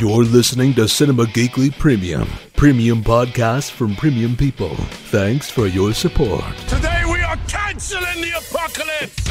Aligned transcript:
You're 0.00 0.24
listening 0.24 0.74
to 0.74 0.88
Cinema 0.88 1.24
Geekly 1.26 1.70
Premium, 1.78 2.28
premium 2.56 3.04
podcast 3.04 3.70
from 3.70 3.94
premium 3.94 4.36
people. 4.36 4.74
Thanks 5.10 5.48
for 5.48 5.68
your 5.68 5.92
support. 5.92 6.42
Today 6.66 7.04
we 7.04 7.20
are 7.22 7.36
canceling 7.46 8.20
the 8.20 8.32
apocalypse! 8.36 9.28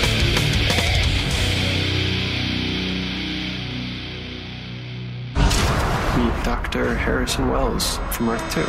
Meet 6.17 6.44
Dr. 6.46 6.96
Harrison 6.96 7.49
Wells 7.49 7.97
from 8.12 8.29
Earth 8.29 8.53
2. 8.53 8.62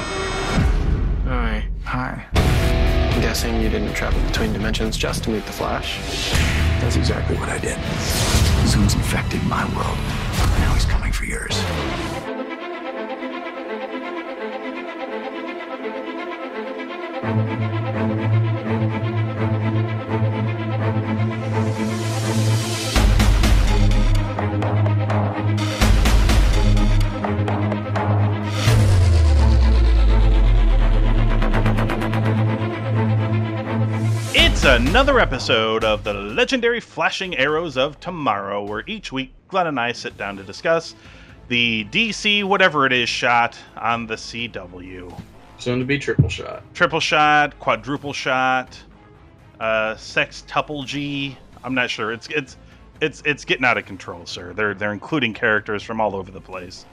Hi. 1.28 1.64
Hi. 1.84 2.26
I'm 2.34 3.20
guessing 3.20 3.62
you 3.62 3.68
didn't 3.68 3.94
travel 3.94 4.20
between 4.26 4.52
dimensions 4.52 4.96
just 4.96 5.22
to 5.24 5.30
meet 5.30 5.46
the 5.46 5.52
Flash. 5.52 6.65
That's 6.80 6.96
exactly 6.96 7.36
what 7.36 7.48
I 7.48 7.58
did. 7.58 7.78
Zoom's 8.68 8.94
infected 8.94 9.42
my 9.44 9.64
world. 9.76 9.98
Now 10.58 10.74
he's 10.74 10.84
coming 10.84 11.12
for 11.12 11.24
yours. 11.24 11.56
It's 17.28 17.65
another 34.76 35.18
episode 35.18 35.84
of 35.84 36.04
the 36.04 36.12
legendary 36.12 36.80
Flashing 36.80 37.34
Arrows 37.38 37.78
of 37.78 37.98
Tomorrow, 37.98 38.62
where 38.62 38.84
each 38.86 39.10
week 39.10 39.32
Glenn 39.48 39.68
and 39.68 39.80
I 39.80 39.92
sit 39.92 40.18
down 40.18 40.36
to 40.36 40.42
discuss 40.42 40.94
the 41.48 41.86
DC 41.90 42.44
whatever 42.44 42.84
it 42.84 42.92
is 42.92 43.08
shot 43.08 43.56
on 43.78 44.06
the 44.06 44.16
CW. 44.16 45.18
Soon 45.56 45.78
to 45.78 45.86
be 45.86 45.98
triple 45.98 46.28
shot. 46.28 46.62
Triple 46.74 47.00
shot, 47.00 47.58
quadruple 47.58 48.12
shot, 48.12 48.78
uh, 49.60 49.94
sextuple 49.94 50.84
G. 50.84 51.38
I'm 51.64 51.74
not 51.74 51.88
sure. 51.88 52.12
It's 52.12 52.28
it's 52.28 52.58
it's 53.00 53.22
it's 53.24 53.46
getting 53.46 53.64
out 53.64 53.78
of 53.78 53.86
control, 53.86 54.26
sir. 54.26 54.52
They're 54.52 54.74
they're 54.74 54.92
including 54.92 55.32
characters 55.32 55.82
from 55.82 56.02
all 56.02 56.14
over 56.14 56.30
the 56.30 56.42
place. 56.42 56.84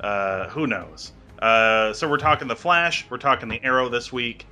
Uh, 0.00 0.48
who 0.48 0.66
knows? 0.66 1.12
Uh, 1.38 1.92
so 1.92 2.10
we're 2.10 2.18
talking 2.18 2.48
the 2.48 2.56
Flash. 2.56 3.06
We're 3.08 3.18
talking 3.18 3.48
the 3.48 3.62
Arrow 3.62 3.88
this 3.88 4.12
week. 4.12 4.48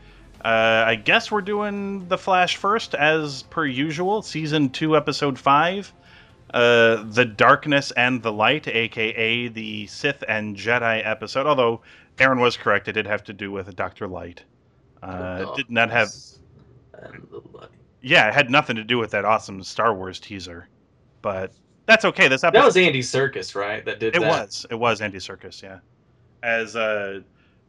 Uh, 0.46 0.84
I 0.86 0.94
guess 0.94 1.32
we're 1.32 1.40
doing 1.40 2.06
the 2.06 2.16
Flash 2.16 2.56
first, 2.56 2.94
as 2.94 3.42
per 3.42 3.66
usual. 3.66 4.22
Season 4.22 4.70
two, 4.70 4.96
episode 4.96 5.36
five. 5.36 5.92
Uh, 6.54 7.02
the 7.02 7.24
Darkness 7.24 7.90
and 7.90 8.22
the 8.22 8.30
Light, 8.30 8.68
aka 8.68 9.48
the 9.48 9.88
Sith 9.88 10.22
and 10.28 10.56
Jedi 10.56 11.04
episode. 11.04 11.48
Although 11.48 11.80
Aaron 12.20 12.38
was 12.38 12.56
correct, 12.56 12.86
it 12.86 12.92
did 12.92 13.08
have 13.08 13.24
to 13.24 13.32
do 13.32 13.50
with 13.50 13.74
Doctor 13.74 14.06
Light. 14.06 14.44
Uh, 15.02 15.46
it 15.48 15.56
did 15.56 15.68
not 15.68 15.90
have. 15.90 16.10
And 16.92 17.26
the 17.28 17.42
light. 17.52 17.70
Yeah, 18.00 18.28
it 18.28 18.34
had 18.34 18.48
nothing 18.48 18.76
to 18.76 18.84
do 18.84 18.98
with 18.98 19.10
that 19.10 19.24
awesome 19.24 19.64
Star 19.64 19.94
Wars 19.94 20.20
teaser, 20.20 20.68
but 21.22 21.50
that's 21.86 22.04
okay. 22.04 22.28
This 22.28 22.44
episode 22.44 22.60
That 22.60 22.66
was 22.66 22.76
Andy 22.76 23.00
Serkis, 23.00 23.56
right? 23.56 23.84
That 23.84 23.98
did 23.98 24.14
it 24.14 24.20
that. 24.20 24.28
was 24.28 24.64
it 24.70 24.76
was 24.76 25.00
Andy 25.00 25.18
Serkis, 25.18 25.60
yeah, 25.60 25.80
as 26.44 26.76
uh, 26.76 27.22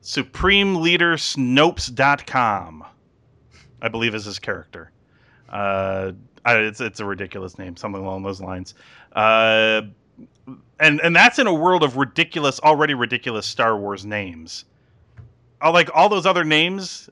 Supreme 0.07 0.75
Leader 0.75 1.15
Snopes.com, 1.15 2.85
I 3.81 3.89
believe 3.89 4.15
is 4.15 4.23
his 4.23 4.39
character. 4.39 4.89
Uh, 5.49 6.13
I, 6.45 6.59
it's 6.59 6.79
it's 6.79 7.01
a 7.01 7.05
ridiculous 7.05 7.59
name, 7.59 7.75
something 7.75 8.01
along 8.01 8.23
those 8.23 8.39
lines. 8.39 8.73
Uh, 9.11 9.81
and 10.79 11.01
and 11.01 11.13
that's 11.13 11.39
in 11.39 11.47
a 11.47 11.53
world 11.53 11.83
of 11.83 11.97
ridiculous, 11.97 12.57
already 12.61 12.93
ridiculous 12.93 13.45
Star 13.45 13.77
Wars 13.77 14.05
names. 14.05 14.63
Uh, 15.61 15.73
like 15.73 15.89
all 15.93 16.07
those 16.07 16.25
other 16.25 16.45
names, 16.45 17.09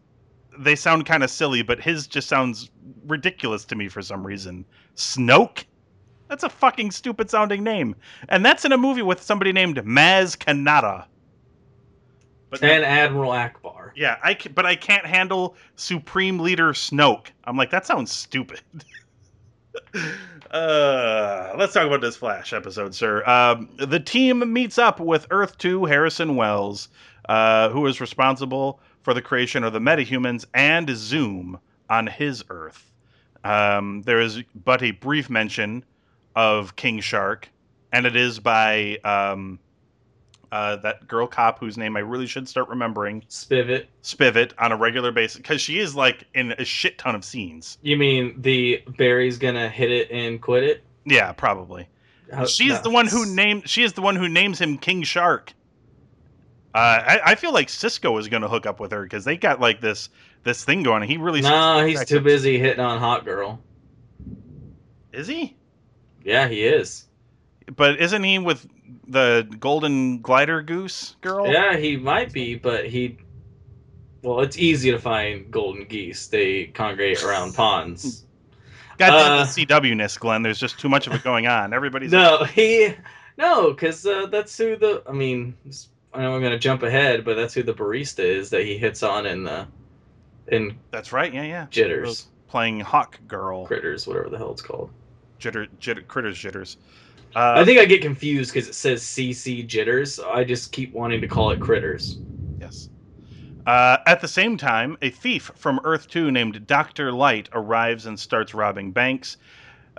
they 0.57 0.77
sound 0.77 1.05
kind 1.05 1.21
of 1.21 1.29
silly, 1.29 1.63
but 1.63 1.81
his 1.81 2.07
just 2.07 2.29
sounds 2.29 2.69
ridiculous 3.05 3.65
to 3.65 3.75
me 3.75 3.89
for 3.89 4.01
some 4.01 4.25
reason. 4.25 4.63
Snoke. 4.95 5.65
That's 6.29 6.45
a 6.45 6.49
fucking 6.49 6.91
stupid 6.91 7.29
sounding 7.29 7.61
name. 7.61 7.93
And 8.29 8.45
that's 8.45 8.63
in 8.63 8.71
a 8.71 8.77
movie 8.77 9.01
with 9.01 9.21
somebody 9.21 9.51
named 9.51 9.75
Maz 9.79 10.37
Kanata. 10.37 11.07
But 12.61 12.69
And 12.69 12.83
Admiral 12.83 13.31
Ackbar. 13.31 13.91
yeah, 13.95 14.17
I 14.23 14.33
ca- 14.33 14.49
but 14.53 14.65
I 14.65 14.75
can't 14.75 15.05
handle 15.05 15.55
Supreme 15.75 16.39
Leader 16.39 16.73
Snoke. 16.73 17.27
I'm 17.45 17.57
like 17.57 17.69
that 17.71 17.85
sounds 17.85 18.11
stupid. 18.11 18.61
uh, 20.51 21.53
let's 21.57 21.73
talk 21.73 21.85
about 21.85 22.01
this 22.01 22.15
Flash 22.15 22.53
episode, 22.53 22.93
sir. 22.95 23.25
Um, 23.25 23.69
the 23.77 23.99
team 23.99 24.51
meets 24.51 24.77
up 24.77 24.99
with 24.99 25.27
Earth 25.31 25.57
2 25.57 25.85
Harrison 25.85 26.35
Wells, 26.35 26.89
uh, 27.29 27.69
who 27.69 27.85
is 27.87 27.99
responsible 28.01 28.79
for 29.03 29.13
the 29.13 29.21
creation 29.21 29.63
of 29.63 29.73
the 29.73 29.79
metahumans 29.79 30.45
and 30.53 30.89
Zoom 30.89 31.59
on 31.89 32.07
his 32.07 32.43
Earth. 32.49 32.91
Um, 33.43 34.01
there 34.03 34.19
is 34.19 34.41
but 34.63 34.81
a 34.81 34.91
brief 34.91 35.29
mention 35.29 35.83
of 36.35 36.75
King 36.75 36.99
Shark, 36.99 37.49
and 37.91 38.05
it 38.05 38.15
is 38.15 38.39
by 38.39 38.97
um, 39.03 39.59
uh, 40.55 40.77
that 40.77 41.05
girl 41.05 41.27
cop 41.27 41.59
whose 41.59 41.77
name 41.77 41.97
I 41.97 41.99
really 41.99 42.27
should 42.27 42.47
start 42.47 42.69
remembering, 42.69 43.23
Spivot. 43.29 43.87
Spivot, 44.03 44.53
on 44.57 44.71
a 44.71 44.77
regular 44.77 45.11
basis 45.11 45.35
because 45.35 45.59
she 45.59 45.79
is 45.79 45.95
like 45.95 46.23
in 46.33 46.53
a 46.53 46.63
shit 46.63 46.97
ton 46.97 47.13
of 47.13 47.25
scenes. 47.25 47.77
You 47.81 47.97
mean 47.97 48.41
the 48.41 48.81
Barry's 48.97 49.37
gonna 49.37 49.67
hit 49.67 49.91
it 49.91 50.09
and 50.11 50.41
quit 50.41 50.63
it? 50.63 50.83
Yeah, 51.03 51.33
probably. 51.33 51.89
She's 52.47 52.69
no. 52.69 52.81
the 52.81 52.89
one 52.89 53.05
who 53.05 53.25
named. 53.25 53.67
She 53.67 53.83
is 53.83 53.93
the 53.93 54.01
one 54.01 54.15
who 54.15 54.29
names 54.29 54.59
him 54.59 54.77
King 54.77 55.03
Shark. 55.03 55.51
Uh, 56.73 56.77
I, 56.77 57.19
I 57.25 57.35
feel 57.35 57.51
like 57.51 57.67
Cisco 57.67 58.17
is 58.17 58.29
going 58.29 58.41
to 58.41 58.49
hook 58.49 58.65
up 58.65 58.79
with 58.79 58.91
her 58.91 59.03
because 59.03 59.25
they 59.25 59.35
got 59.35 59.59
like 59.59 59.81
this 59.81 60.07
this 60.43 60.63
thing 60.63 60.83
going. 60.83 61.03
He 61.03 61.17
really 61.17 61.41
No, 61.41 61.85
he's 61.85 62.05
too 62.05 62.21
busy 62.21 62.57
hitting 62.59 62.79
on 62.79 63.01
Hawkgirl. 63.01 63.59
Is 65.11 65.27
he? 65.27 65.57
Yeah, 66.23 66.47
he 66.47 66.63
is. 66.63 67.07
But 67.75 67.99
isn't 67.99 68.23
he 68.23 68.39
with 68.39 68.65
the 69.07 69.47
golden 69.59 70.21
glider 70.21 70.61
goose 70.61 71.15
girl? 71.21 71.47
Yeah, 71.51 71.77
he 71.77 71.97
might 71.97 72.31
be, 72.33 72.55
but 72.55 72.85
he. 72.87 73.17
Well, 74.21 74.41
it's 74.41 74.57
easy 74.57 74.89
to 74.91 74.97
find 74.99 75.51
golden 75.51 75.85
geese. 75.85 76.27
They 76.27 76.65
congregate 76.65 77.23
around 77.23 77.53
ponds. 77.55 78.25
Goddamn 78.97 79.31
Uh, 79.33 79.45
the 79.45 79.65
CW-ness, 79.65 80.17
Glenn. 80.17 80.41
There's 80.41 80.57
just 80.59 80.79
too 80.79 80.89
much 80.89 81.05
of 81.05 81.13
it 81.13 81.23
going 81.23 81.47
on. 81.47 81.73
Everybody's 81.73 82.11
No, 82.11 82.43
he. 82.45 82.95
No, 83.37 83.71
because 83.71 84.05
uh, 84.05 84.27
that's 84.27 84.57
who 84.57 84.75
the. 84.77 85.03
I 85.07 85.11
mean, 85.11 85.55
I 86.13 86.21
know 86.21 86.33
I'm 86.35 86.41
gonna 86.41 86.57
jump 86.57 86.81
ahead, 86.83 87.25
but 87.25 87.35
that's 87.35 87.53
who 87.53 87.61
the 87.61 87.73
barista 87.73 88.23
is 88.23 88.49
that 88.51 88.63
he 88.63 88.77
hits 88.77 89.03
on 89.03 89.25
in 89.25 89.43
the, 89.43 89.67
in 90.47 90.77
That's 90.91 91.11
right. 91.11 91.33
Yeah, 91.33 91.43
yeah. 91.43 91.67
Jitters, 91.69 92.27
Playing 92.47 92.79
Hawk 92.79 93.19
Girl. 93.27 93.65
critters, 93.65 94.07
whatever 94.07 94.29
the 94.29 94.37
hell 94.37 94.51
it's 94.51 94.61
called. 94.61 94.89
Jitter, 95.39 95.67
jitter, 95.81 96.07
critters, 96.07 96.37
jitters. 96.37 96.77
Uh, 97.35 97.55
I 97.57 97.65
think 97.65 97.79
I 97.79 97.85
get 97.85 98.01
confused 98.01 98.53
because 98.53 98.69
it 98.69 98.75
says 98.75 99.03
CC 99.03 99.67
jitters. 99.67 100.15
So 100.15 100.29
I 100.29 100.43
just 100.43 100.71
keep 100.71 100.93
wanting 100.93 101.19
to 101.21 101.27
call 101.27 101.51
it 101.51 101.59
critters. 101.59 102.17
Yes. 102.59 102.89
Uh, 103.67 103.97
at 104.05 104.21
the 104.21 104.27
same 104.27 104.57
time, 104.57 104.97
a 105.01 105.09
thief 105.09 105.51
from 105.55 105.79
Earth 105.83 106.07
2 106.07 106.31
named 106.31 106.65
Dr. 106.65 107.11
Light 107.11 107.49
arrives 107.51 108.05
and 108.05 108.17
starts 108.17 108.53
robbing 108.53 108.91
banks. 108.91 109.37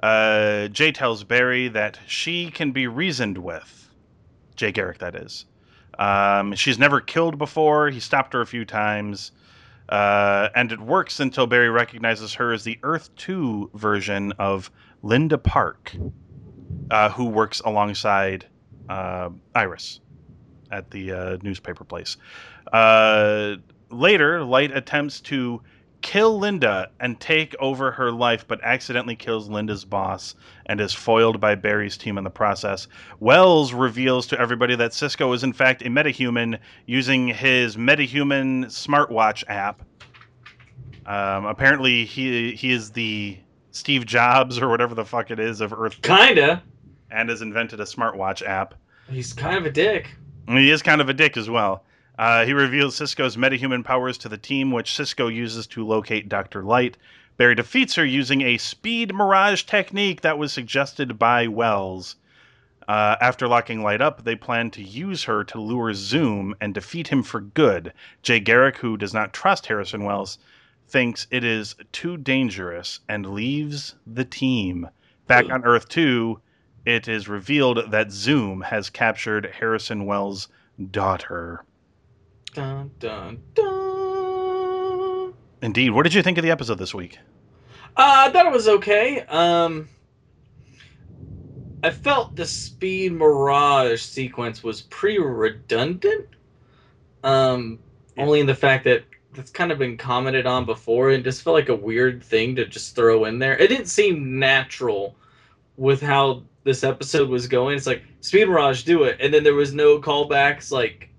Uh, 0.03 0.69
Jay 0.69 0.93
tells 0.93 1.25
Barry 1.25 1.69
that 1.69 1.99
she 2.07 2.51
can 2.51 2.73
be 2.73 2.87
reasoned 2.87 3.39
with. 3.39 3.91
Jay 4.55 4.73
Garrick, 4.73 4.99
that 4.99 5.15
is. 5.15 5.47
Um, 5.99 6.55
she's 6.55 6.79
never 6.79 7.01
killed 7.01 7.39
before. 7.39 7.91
He 7.91 8.01
stopped 8.01 8.33
her 8.33 8.41
a 8.41 8.47
few 8.47 8.65
times. 8.65 9.33
Uh, 9.89 10.49
and 10.55 10.73
it 10.73 10.81
works 10.81 11.21
until 11.21 11.47
Barry 11.47 11.71
recognizes 11.71 12.35
her 12.35 12.53
as 12.53 12.65
the 12.65 12.79
Earth 12.83 13.15
2 13.17 13.71
version 13.75 14.33
of 14.33 14.71
Linda 15.03 15.39
Park, 15.39 15.95
uh, 16.91 17.11
who 17.11 17.27
works 17.27 17.61
alongside 17.61 18.47
uh, 18.89 19.31
Iris 19.55 20.01
at 20.71 20.91
the 20.91 21.13
uh, 21.13 21.37
newspaper 21.43 21.85
place. 21.85 22.17
Uh, 22.73 23.57
later, 23.91 24.45
Light 24.45 24.77
attempts 24.77 25.21
to 25.23 25.63
kill 26.03 26.39
Linda 26.39 26.91
and 27.01 27.19
take 27.19 27.55
over 27.59 27.91
her 27.91 28.13
life, 28.13 28.47
but 28.47 28.61
accidentally 28.63 29.17
kills 29.17 29.49
Linda's 29.49 29.85
boss 29.85 30.35
and 30.67 30.81
is 30.81 30.93
foiled 30.93 31.41
by 31.41 31.55
Barry's 31.55 31.97
team 31.97 32.19
in 32.19 32.25
the 32.25 32.31
process. 32.31 32.87
Wells 33.19 33.73
reveals 33.73 34.27
to 34.29 34.41
everybody 34.41 34.77
that 34.77 34.95
Cisco 34.95 35.33
is 35.33 35.43
in 35.43 35.53
fact 35.53 35.83
a 35.83 35.87
metahuman 35.87 36.59
using 36.87 37.29
his 37.29 37.77
metahuman 37.77 38.67
smartwatch 38.67 39.43
app. 39.49 39.83
Um, 41.07 41.47
apparently, 41.47 42.05
he 42.05 42.53
he 42.53 42.73
is 42.73 42.91
the 42.91 43.39
Steve 43.77 44.07
Jobs 44.07 44.59
or 44.59 44.69
whatever 44.69 44.95
the 44.95 45.05
fuck 45.05 45.31
it 45.31 45.39
is 45.39 45.61
of 45.61 45.73
Earth, 45.73 46.01
Kinda. 46.03 46.63
and 47.11 47.29
has 47.29 47.43
invented 47.43 47.79
a 47.81 47.85
smartwatch 47.85 48.45
app. 48.47 48.75
He's 49.09 49.33
kind 49.33 49.57
of 49.57 49.67
a 49.67 49.71
dick. 49.71 50.17
He 50.49 50.71
is 50.71 50.83
kind 50.83 51.01
of 51.01 51.09
a 51.09 51.15
dick 51.15 51.37
as 51.37 51.51
well. 51.51 51.85
Uh, 52.19 52.47
he 52.47 52.53
reveals 52.55 52.97
Cisco's 52.97 53.37
metahuman 53.37 53.85
powers 53.85 54.17
to 54.19 54.29
the 54.29 54.39
team, 54.39 54.71
which 54.71 54.95
Cisco 54.95 55.29
uses 55.29 55.67
to 55.69 55.87
locate 55.87 56.29
Dr. 56.29 56.63
Light. 56.63 56.97
Barry 57.37 57.55
defeats 57.55 57.95
her 57.97 58.05
using 58.05 58.41
a 58.41 58.57
speed 58.57 59.15
mirage 59.15 59.65
technique 59.65 60.23
that 60.23 60.39
was 60.39 60.53
suggested 60.53 61.19
by 61.19 61.47
Wells. 61.47 62.17
Uh, 62.89 63.17
after 63.21 63.47
locking 63.47 63.83
Light 63.83 64.01
up, 64.01 64.25
they 64.25 64.37
plan 64.37 64.71
to 64.71 64.83
use 64.83 65.25
her 65.25 65.45
to 65.45 65.61
lure 65.61 65.93
Zoom 65.93 66.55
and 66.61 66.73
defeat 66.73 67.09
him 67.09 67.23
for 67.23 67.41
good. 67.41 67.93
Jay 68.23 68.41
Garrick, 68.41 68.79
who 68.79 68.97
does 68.97 69.13
not 69.13 69.35
trust 69.35 69.67
Harrison 69.67 70.05
Wells, 70.05 70.39
thinks 70.89 71.27
it 71.31 71.45
is 71.45 71.75
too 71.93 72.17
dangerous 72.17 73.01
and 73.09 73.27
leaves 73.35 73.95
the 74.07 74.25
team. 74.25 74.89
Back 75.27 75.51
on 75.51 75.65
Earth 75.65 75.89
2, 75.89 76.41
it 76.85 77.09
is 77.09 77.29
revealed 77.29 77.91
that 77.91 78.13
Zoom 78.13 78.61
has 78.61 78.91
captured 78.91 79.53
Harrison 79.59 80.07
Wells' 80.07 80.49
daughter. 80.91 81.65
Dun, 82.55 82.91
dun, 82.99 83.43
dun. 83.55 85.35
Indeed. 85.63 85.91
What 85.91 86.05
did 86.05 86.15
you 86.15 86.23
think 86.23 86.39
of 86.39 86.45
the 86.45 86.51
episode 86.51 86.79
this 86.79 86.95
week? 86.95 87.19
Uh, 87.97 88.27
I 88.29 88.31
thought 88.31 88.47
it 88.47 88.53
was 88.53 88.69
okay. 88.69 89.21
Um, 89.23 89.89
I 91.83 91.91
felt 91.91 92.37
the 92.37 92.47
Speed 92.47 93.13
Mirage 93.13 94.01
sequence 94.03 94.63
was 94.63 94.83
pretty 94.83 95.19
redundant. 95.19 96.27
Um, 97.25 97.81
Yeah. 98.17 98.23
only 98.23 98.41
in 98.41 98.47
the 98.47 98.55
fact 98.55 98.85
that 98.85 99.05
that's 99.37 99.51
kind 99.51 99.71
of 99.71 99.79
been 99.79 99.97
commented 99.97 100.47
on 100.47 100.65
before, 100.65 101.11
and 101.11 101.23
just 101.23 101.43
felt 101.43 101.55
like 101.55 101.69
a 101.69 101.77
weird 101.77 102.23
thing 102.23 102.57
to 102.57 102.67
just 102.67 102.97
throw 102.97 103.27
in 103.27 103.39
there. 103.39 103.57
It 103.57 103.69
didn't 103.69 103.87
seem 103.87 104.39
natural 104.39 105.15
with 105.77 106.01
how 106.01 106.43
this 106.65 106.83
episode 106.83 107.29
was 107.29 107.47
going. 107.47 107.77
It's 107.77 107.87
like 107.87 108.03
Speed 108.21 108.49
Mirage, 108.49 108.83
do 108.83 109.05
it, 109.05 109.19
and 109.21 109.33
then 109.33 109.45
there 109.45 109.55
was 109.55 109.73
no 109.73 110.01
callbacks 110.01 110.73
like 110.73 111.11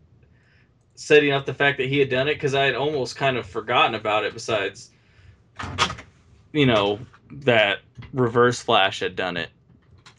setting 0.95 1.31
up 1.31 1.45
the 1.45 1.53
fact 1.53 1.77
that 1.77 1.87
he 1.87 1.99
had 1.99 2.09
done 2.09 2.27
it 2.27 2.33
because 2.33 2.55
I 2.55 2.65
had 2.65 2.75
almost 2.75 3.15
kind 3.15 3.37
of 3.37 3.45
forgotten 3.45 3.95
about 3.95 4.25
it. 4.25 4.33
Besides, 4.33 4.89
you 6.51 6.65
know, 6.65 6.99
that 7.31 7.79
Reverse 8.13 8.61
Flash 8.61 8.99
had 8.99 9.15
done 9.15 9.37
it, 9.37 9.49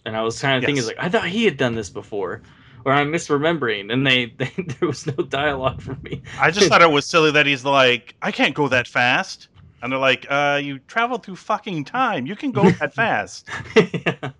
and 0.04 0.16
I 0.16 0.22
was 0.22 0.40
kind 0.40 0.62
of 0.62 0.66
thinking 0.66 0.86
like 0.86 0.98
I 0.98 1.08
thought 1.08 1.26
he 1.26 1.44
had 1.44 1.56
done 1.56 1.74
this 1.74 1.90
before, 1.90 2.42
or 2.88 2.92
I'm 2.94 3.12
misremembering, 3.12 3.92
and 3.92 4.06
they, 4.06 4.26
they 4.38 4.50
there 4.56 4.88
was 4.88 5.06
no 5.06 5.12
dialogue 5.24 5.80
for 5.82 5.96
me. 6.02 6.22
I 6.36 6.50
just 6.50 6.68
thought 6.68 6.82
it 6.82 6.90
was 6.90 7.06
silly 7.06 7.30
that 7.32 7.46
he's 7.46 7.64
like, 7.64 8.14
I 8.22 8.32
can't 8.32 8.54
go 8.54 8.68
that 8.68 8.86
fast. 8.88 9.48
And 9.82 9.92
they're 9.92 9.98
like, 9.98 10.26
uh, 10.28 10.60
you 10.62 10.78
traveled 10.80 11.24
through 11.24 11.36
fucking 11.36 11.84
time. 11.84 12.26
You 12.26 12.36
can 12.36 12.52
go 12.52 12.70
that 12.80 12.94
fast. 12.94 13.48
yeah. 13.76 14.30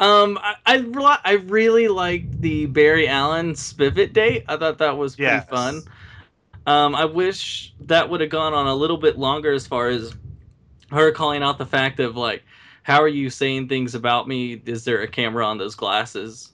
Um, 0.00 0.38
I 0.42 0.56
I, 0.66 1.18
I 1.24 1.32
really 1.32 1.88
liked 1.88 2.40
the 2.40 2.66
Barry 2.66 3.08
Allen 3.08 3.54
Spivot 3.54 4.12
date. 4.12 4.44
I 4.48 4.56
thought 4.56 4.78
that 4.78 4.96
was 4.96 5.16
pretty 5.16 5.40
Yes. 5.40 5.48
fun. 5.50 5.84
Um, 6.66 6.94
I 6.96 7.06
wish 7.06 7.74
that 7.80 8.10
would 8.10 8.22
have 8.22 8.30
gone 8.30 8.54
on 8.54 8.68
a 8.68 8.74
little 8.76 8.98
bit 8.98 9.18
longer 9.18 9.52
as 9.52 9.66
far 9.66 9.88
as 9.88 10.14
her 10.90 11.12
calling 11.12 11.42
out 11.44 11.58
the 11.58 11.66
fact 11.66 12.00
of 12.00 12.16
like, 12.16 12.44
how 12.84 13.02
are 13.02 13.08
you 13.08 13.30
saying 13.30 13.68
things 13.68 13.94
about 13.96 14.28
me? 14.28 14.54
Is 14.66 14.84
there 14.84 15.02
a 15.02 15.08
camera 15.08 15.46
on 15.46 15.58
those 15.58 15.76
glasses? 15.76 16.53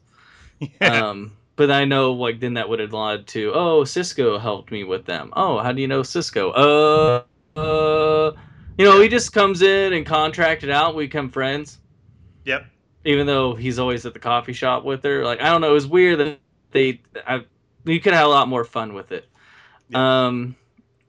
Yeah. 0.80 1.08
Um, 1.08 1.32
but 1.56 1.70
I 1.70 1.84
know 1.84 2.12
like 2.12 2.40
then 2.40 2.54
that 2.54 2.68
would 2.68 2.80
have 2.80 2.92
led 2.92 3.26
to 3.28 3.52
oh 3.54 3.84
Cisco 3.84 4.38
helped 4.38 4.70
me 4.70 4.84
with 4.84 5.04
them. 5.04 5.32
Oh, 5.34 5.58
how 5.58 5.72
do 5.72 5.80
you 5.80 5.88
know 5.88 6.02
Cisco? 6.02 6.50
Uh, 6.52 7.22
uh, 7.58 8.32
you 8.78 8.84
know 8.84 9.00
he 9.00 9.08
just 9.08 9.32
comes 9.32 9.62
in 9.62 9.92
and 9.92 10.06
contracted 10.06 10.70
out. 10.70 10.94
We 10.94 11.04
become 11.04 11.30
friends 11.30 11.78
yep. 12.44 12.66
even 13.04 13.26
though 13.26 13.54
he's 13.54 13.78
always 13.78 14.06
at 14.06 14.12
the 14.12 14.18
coffee 14.18 14.52
shop 14.52 14.84
with 14.84 15.02
her. 15.04 15.24
Like 15.24 15.40
I 15.40 15.50
don't 15.50 15.60
know, 15.60 15.70
it 15.70 15.74
was 15.74 15.86
weird 15.86 16.18
that 16.20 16.38
they 16.72 17.00
I 17.26 17.44
you 17.84 18.00
could 18.00 18.14
have 18.14 18.26
a 18.26 18.30
lot 18.30 18.48
more 18.48 18.64
fun 18.64 18.94
with 18.94 19.12
it. 19.12 19.28
Um 19.94 20.56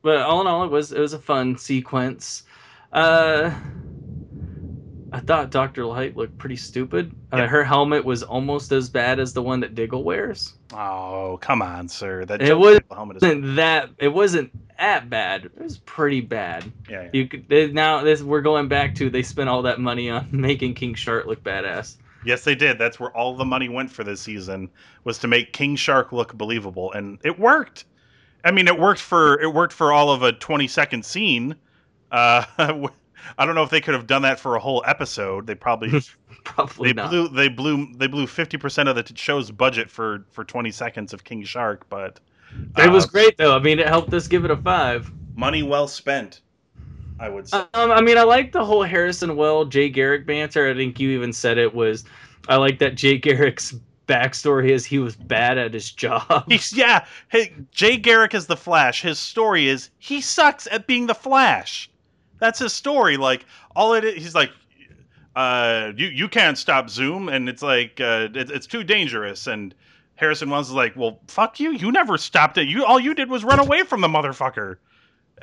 but 0.01 0.17
all 0.17 0.41
in 0.41 0.47
all 0.47 0.63
it 0.63 0.71
was 0.71 0.91
it 0.91 0.99
was 0.99 1.13
a 1.13 1.19
fun 1.19 1.57
sequence. 1.57 2.43
Uh 2.91 3.53
I 5.13 5.19
thought 5.19 5.49
Dr. 5.51 5.85
Light 5.85 6.15
looked 6.15 6.37
pretty 6.37 6.55
stupid. 6.55 7.13
Uh, 7.33 7.45
her 7.45 7.63
helmet 7.65 8.05
was 8.05 8.23
almost 8.23 8.71
as 8.71 8.89
bad 8.89 9.19
as 9.19 9.33
the 9.33 9.41
one 9.41 9.59
that 9.59 9.75
Diggle 9.75 10.03
wears. 10.03 10.53
Oh, 10.73 11.37
come 11.41 11.61
on, 11.61 11.89
sir. 11.89 12.23
That 12.25 12.41
It 12.41 12.57
was- 12.57 12.79
helmet 12.91 13.17
is. 13.17 13.21
Wasn't 13.23 13.55
that 13.57 13.89
it 13.97 14.07
wasn't 14.07 14.51
that 14.79 15.09
bad. 15.09 15.45
It 15.45 15.61
was 15.61 15.79
pretty 15.79 16.21
bad. 16.21 16.71
Yeah, 16.89 17.03
yeah. 17.03 17.09
You 17.13 17.27
could 17.27 17.47
they, 17.49 17.71
now 17.71 18.01
this 18.03 18.21
we're 18.23 18.41
going 18.41 18.67
back 18.69 18.95
to 18.95 19.09
they 19.09 19.21
spent 19.23 19.49
all 19.49 19.61
that 19.63 19.79
money 19.81 20.09
on 20.09 20.27
making 20.31 20.75
King 20.75 20.93
Shark 20.95 21.25
look 21.25 21.43
badass. 21.43 21.97
Yes, 22.25 22.43
they 22.43 22.55
did. 22.55 22.77
That's 22.77 22.99
where 22.99 23.09
all 23.17 23.35
the 23.35 23.43
money 23.45 23.67
went 23.67 23.91
for 23.91 24.03
this 24.03 24.21
season 24.21 24.69
was 25.03 25.17
to 25.19 25.27
make 25.27 25.53
King 25.53 25.75
Shark 25.75 26.11
look 26.13 26.37
believable, 26.37 26.91
and 26.93 27.17
it 27.23 27.37
worked. 27.39 27.85
I 28.45 28.51
mean, 28.51 28.67
it 28.67 28.79
worked 28.79 29.01
for 29.01 29.39
it 29.41 29.53
worked 29.53 29.73
for 29.73 29.91
all 29.91 30.09
of 30.09 30.23
a 30.23 30.31
twenty 30.31 30.67
second 30.67 31.03
scene. 31.03 31.55
Uh, 32.11 32.45
I 33.37 33.45
don't 33.45 33.55
know 33.55 33.63
if 33.63 33.69
they 33.69 33.81
could 33.81 33.93
have 33.93 34.07
done 34.07 34.21
that 34.23 34.39
for 34.39 34.55
a 34.55 34.59
whole 34.59 34.83
episode. 34.87 35.47
They 35.47 35.55
probably 35.55 36.01
Probably 36.43 36.89
they 36.89 36.93
not. 36.93 37.09
blew 37.11 37.27
they 37.29 37.47
blew 37.49 37.87
they 37.95 38.07
blew 38.07 38.25
fifty 38.27 38.57
percent 38.57 38.89
of 38.89 38.95
the 38.95 39.11
show's 39.15 39.51
budget 39.51 39.89
for 39.89 40.25
for 40.31 40.43
twenty 40.43 40.71
seconds 40.71 41.13
of 41.13 41.23
King 41.23 41.43
Shark, 41.43 41.87
but 41.89 42.19
It 42.77 42.89
was 42.91 43.05
uh, 43.05 43.09
great 43.09 43.37
though. 43.37 43.55
I 43.55 43.59
mean, 43.59 43.79
it 43.79 43.87
helped 43.87 44.13
us 44.13 44.27
give 44.27 44.43
it 44.45 44.51
a 44.51 44.57
five. 44.57 45.11
money 45.35 45.63
well 45.63 45.87
spent. 45.87 46.41
I 47.19 47.29
would 47.29 47.47
say. 47.47 47.59
Um, 47.75 47.91
I 47.91 48.01
mean, 48.01 48.17
I 48.17 48.23
like 48.23 48.51
the 48.51 48.65
whole 48.65 48.81
Harrison 48.83 49.35
Well 49.35 49.65
Jay 49.65 49.89
Garrick 49.89 50.25
banter. 50.25 50.67
I 50.69 50.73
think 50.73 50.99
you 50.99 51.11
even 51.11 51.31
said 51.31 51.59
it 51.59 51.73
was. 51.75 52.03
I 52.49 52.55
like 52.55 52.79
that 52.79 52.95
Jay 52.95 53.19
Garrick's 53.19 53.75
backstory 54.07 54.69
is 54.71 54.83
he 54.85 54.97
was 54.97 55.15
bad 55.15 55.59
at 55.59 55.73
his 55.75 55.91
job. 55.91 56.45
He's 56.49 56.73
yeah. 56.73 57.05
Hey, 57.29 57.53
Jay 57.69 57.97
Garrick 57.97 58.33
is 58.33 58.47
the 58.47 58.57
Flash. 58.57 59.03
His 59.03 59.19
story 59.19 59.67
is 59.67 59.91
he 59.99 60.19
sucks 60.19 60.67
at 60.71 60.87
being 60.87 61.05
the 61.05 61.13
Flash. 61.13 61.91
That's 62.41 62.57
his 62.57 62.73
story. 62.73 63.15
Like 63.17 63.45
all 63.75 63.93
it 63.93 64.03
is, 64.03 64.15
he's 64.15 64.35
like, 64.35 64.51
uh, 65.35 65.93
you 65.95 66.07
you 66.07 66.27
can't 66.27 66.57
stop 66.57 66.89
Zoom, 66.89 67.29
and 67.29 67.47
it's 67.47 67.61
like 67.61 68.01
uh, 68.01 68.27
it, 68.33 68.49
it's 68.49 68.67
too 68.67 68.83
dangerous. 68.83 69.47
And 69.47 69.73
Harrison 70.15 70.49
Wells 70.49 70.67
is 70.67 70.75
like, 70.75 70.95
well, 70.95 71.19
fuck 71.27 71.59
you. 71.59 71.71
You 71.71 71.91
never 71.91 72.17
stopped 72.17 72.57
it. 72.57 72.67
You 72.67 72.83
all 72.83 72.99
you 72.99 73.13
did 73.13 73.29
was 73.29 73.43
run 73.43 73.59
away 73.59 73.83
from 73.83 74.01
the 74.01 74.07
motherfucker. 74.07 74.77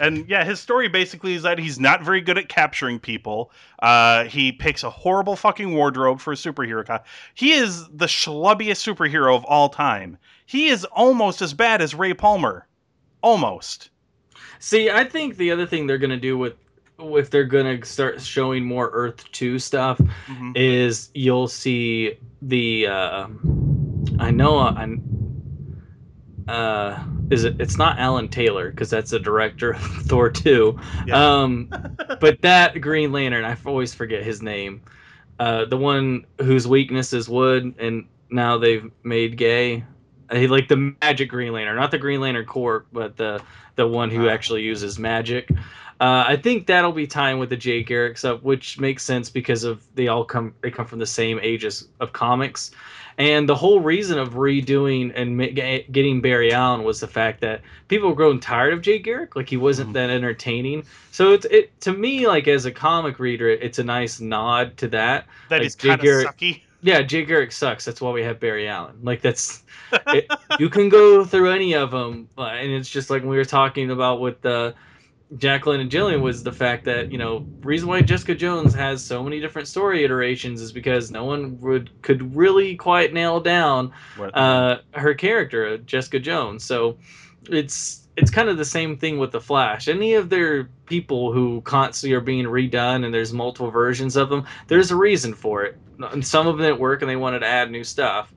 And 0.00 0.28
yeah, 0.28 0.44
his 0.44 0.60
story 0.60 0.88
basically 0.88 1.34
is 1.34 1.42
that 1.42 1.58
he's 1.58 1.78
not 1.78 2.02
very 2.02 2.20
good 2.20 2.36
at 2.36 2.48
capturing 2.48 2.98
people. 2.98 3.52
Uh, 3.80 4.24
he 4.24 4.52
picks 4.52 4.82
a 4.82 4.90
horrible 4.90 5.36
fucking 5.36 5.74
wardrobe 5.74 6.20
for 6.20 6.32
a 6.32 6.36
superhero. 6.36 6.84
Co- 6.84 6.98
he 7.34 7.52
is 7.52 7.88
the 7.88 8.06
schlubbiest 8.06 8.82
superhero 8.84 9.34
of 9.34 9.44
all 9.44 9.68
time. 9.68 10.18
He 10.46 10.68
is 10.68 10.84
almost 10.84 11.42
as 11.42 11.54
bad 11.54 11.80
as 11.80 11.94
Ray 11.94 12.14
Palmer. 12.14 12.66
Almost. 13.22 13.90
See, 14.58 14.90
I 14.90 15.04
think 15.04 15.36
the 15.36 15.50
other 15.52 15.66
thing 15.66 15.86
they're 15.86 15.98
gonna 15.98 16.16
do 16.16 16.36
with 16.36 16.54
if 17.00 17.30
they're 17.30 17.44
gonna 17.44 17.84
start 17.84 18.20
showing 18.20 18.64
more 18.64 18.90
Earth 18.92 19.24
Two 19.32 19.58
stuff 19.58 19.98
Mhm. 20.26 20.52
is 20.56 21.10
you'll 21.14 21.48
see 21.48 22.18
the. 22.42 22.86
Uh, 22.86 23.26
I 24.18 24.30
know 24.30 24.58
I'm. 24.58 25.02
Uh, 26.48 26.98
is 27.30 27.44
it? 27.44 27.60
It's 27.60 27.76
not 27.76 27.98
Alan 27.98 28.28
Taylor 28.28 28.70
because 28.70 28.90
that's 28.90 29.10
the 29.10 29.18
director 29.20 29.72
of 29.72 29.80
Thor 30.06 30.30
two. 30.30 30.78
Yeah. 31.06 31.40
Um, 31.42 31.68
but 32.20 32.40
that 32.42 32.80
Green 32.80 33.12
Lantern, 33.12 33.44
I 33.44 33.56
always 33.64 33.94
forget 33.94 34.22
his 34.24 34.42
name. 34.42 34.80
Uh, 35.38 35.66
the 35.66 35.76
one 35.76 36.24
whose 36.40 36.66
weakness 36.66 37.12
is 37.12 37.28
wood, 37.28 37.74
and 37.78 38.06
now 38.30 38.58
they've 38.58 38.90
made 39.04 39.36
gay. 39.36 39.84
He 40.32 40.46
like 40.46 40.68
the 40.68 40.94
magic 41.00 41.30
Green 41.30 41.52
Lantern, 41.52 41.76
not 41.76 41.90
the 41.90 41.98
Green 41.98 42.20
Lantern 42.20 42.46
Corp, 42.46 42.86
but 42.92 43.16
the 43.16 43.40
the 43.76 43.86
one 43.86 44.10
who 44.10 44.28
Ah. 44.28 44.32
actually 44.32 44.62
uses 44.62 44.98
magic. 44.98 45.48
Uh, 46.00 46.24
I 46.28 46.36
think 46.36 46.66
that'll 46.66 46.92
be 46.92 47.06
tying 47.08 47.38
with 47.38 47.48
the 47.50 47.56
Jay 47.56 47.82
Garrick 47.82 48.18
stuff, 48.18 48.42
which 48.42 48.78
makes 48.78 49.02
sense 49.04 49.30
because 49.30 49.64
of 49.64 49.82
they 49.94 50.06
all 50.08 50.24
come 50.24 50.54
they 50.60 50.70
come 50.70 50.86
from 50.86 50.98
the 51.00 51.06
same 51.06 51.40
ages 51.42 51.88
of 51.98 52.12
comics, 52.12 52.70
and 53.18 53.48
the 53.48 53.54
whole 53.56 53.80
reason 53.80 54.16
of 54.18 54.34
redoing 54.34 55.12
and 55.16 55.40
getting 55.92 56.20
Barry 56.20 56.52
Allen 56.52 56.84
was 56.84 57.00
the 57.00 57.08
fact 57.08 57.40
that 57.40 57.62
people 57.88 58.08
were 58.10 58.14
growing 58.14 58.38
tired 58.38 58.72
of 58.74 58.80
Jay 58.82 58.98
Garrick, 59.00 59.34
like 59.34 59.48
he 59.48 59.56
wasn't 59.56 59.90
Mhm. 59.90 59.94
that 59.94 60.10
entertaining. 60.10 60.84
So 61.10 61.32
it's 61.32 61.46
it 61.46 61.80
to 61.80 61.92
me 61.92 62.28
like 62.28 62.46
as 62.46 62.64
a 62.64 62.70
comic 62.70 63.18
reader, 63.18 63.48
it's 63.48 63.80
a 63.80 63.84
nice 63.84 64.20
nod 64.20 64.76
to 64.78 64.88
that. 64.88 65.26
That 65.48 65.58
Like 65.58 65.66
is 65.66 65.74
kind 65.74 66.00
of 66.00 66.06
sucky. 66.06 66.60
Yeah, 66.80 67.02
Jay 67.02 67.24
Garrick 67.24 67.52
sucks. 67.52 67.84
That's 67.84 68.00
why 68.00 68.12
we 68.12 68.22
have 68.22 68.38
Barry 68.38 68.68
Allen. 68.68 68.98
Like 69.02 69.20
that's 69.20 69.64
it, 70.08 70.30
you 70.58 70.68
can 70.68 70.88
go 70.88 71.24
through 71.24 71.50
any 71.50 71.74
of 71.74 71.90
them, 71.90 72.28
and 72.36 72.70
it's 72.70 72.88
just 72.88 73.10
like 73.10 73.22
when 73.22 73.30
we 73.30 73.36
were 73.36 73.44
talking 73.44 73.90
about 73.90 74.20
with 74.20 74.44
uh, 74.46 74.72
Jacqueline 75.36 75.80
and 75.80 75.90
Jillian 75.90 76.22
was 76.22 76.42
the 76.42 76.52
fact 76.52 76.84
that 76.84 77.10
you 77.12 77.18
know 77.18 77.44
reason 77.60 77.88
why 77.88 78.00
Jessica 78.00 78.34
Jones 78.34 78.74
has 78.74 79.04
so 79.04 79.22
many 79.22 79.40
different 79.40 79.68
story 79.68 80.04
iterations 80.04 80.60
is 80.60 80.72
because 80.72 81.10
no 81.10 81.24
one 81.24 81.60
would 81.60 81.90
could 82.02 82.34
really 82.34 82.76
quite 82.76 83.12
nail 83.12 83.40
down 83.40 83.92
uh, 84.34 84.76
her 84.92 85.14
character, 85.14 85.78
Jessica 85.78 86.18
Jones. 86.20 86.64
So 86.64 86.96
it's 87.50 88.08
it's 88.16 88.30
kind 88.30 88.48
of 88.48 88.56
the 88.56 88.64
same 88.64 88.96
thing 88.96 89.18
with 89.18 89.32
the 89.32 89.40
Flash. 89.40 89.86
Any 89.88 90.14
of 90.14 90.28
their 90.30 90.64
people 90.86 91.32
who 91.32 91.60
constantly 91.62 92.14
are 92.16 92.20
being 92.20 92.46
redone 92.46 93.04
and 93.04 93.12
there's 93.12 93.32
multiple 93.32 93.70
versions 93.70 94.16
of 94.16 94.28
them, 94.30 94.44
there's 94.68 94.90
a 94.90 94.96
reason 94.96 95.34
for 95.34 95.64
it. 95.64 95.76
And 95.98 96.26
some 96.26 96.46
of 96.46 96.56
them 96.56 96.66
didn't 96.66 96.80
work 96.80 97.02
and 97.02 97.10
they 97.10 97.16
wanted 97.16 97.40
to 97.40 97.46
add 97.46 97.70
new 97.70 97.84
stuff. 97.84 98.32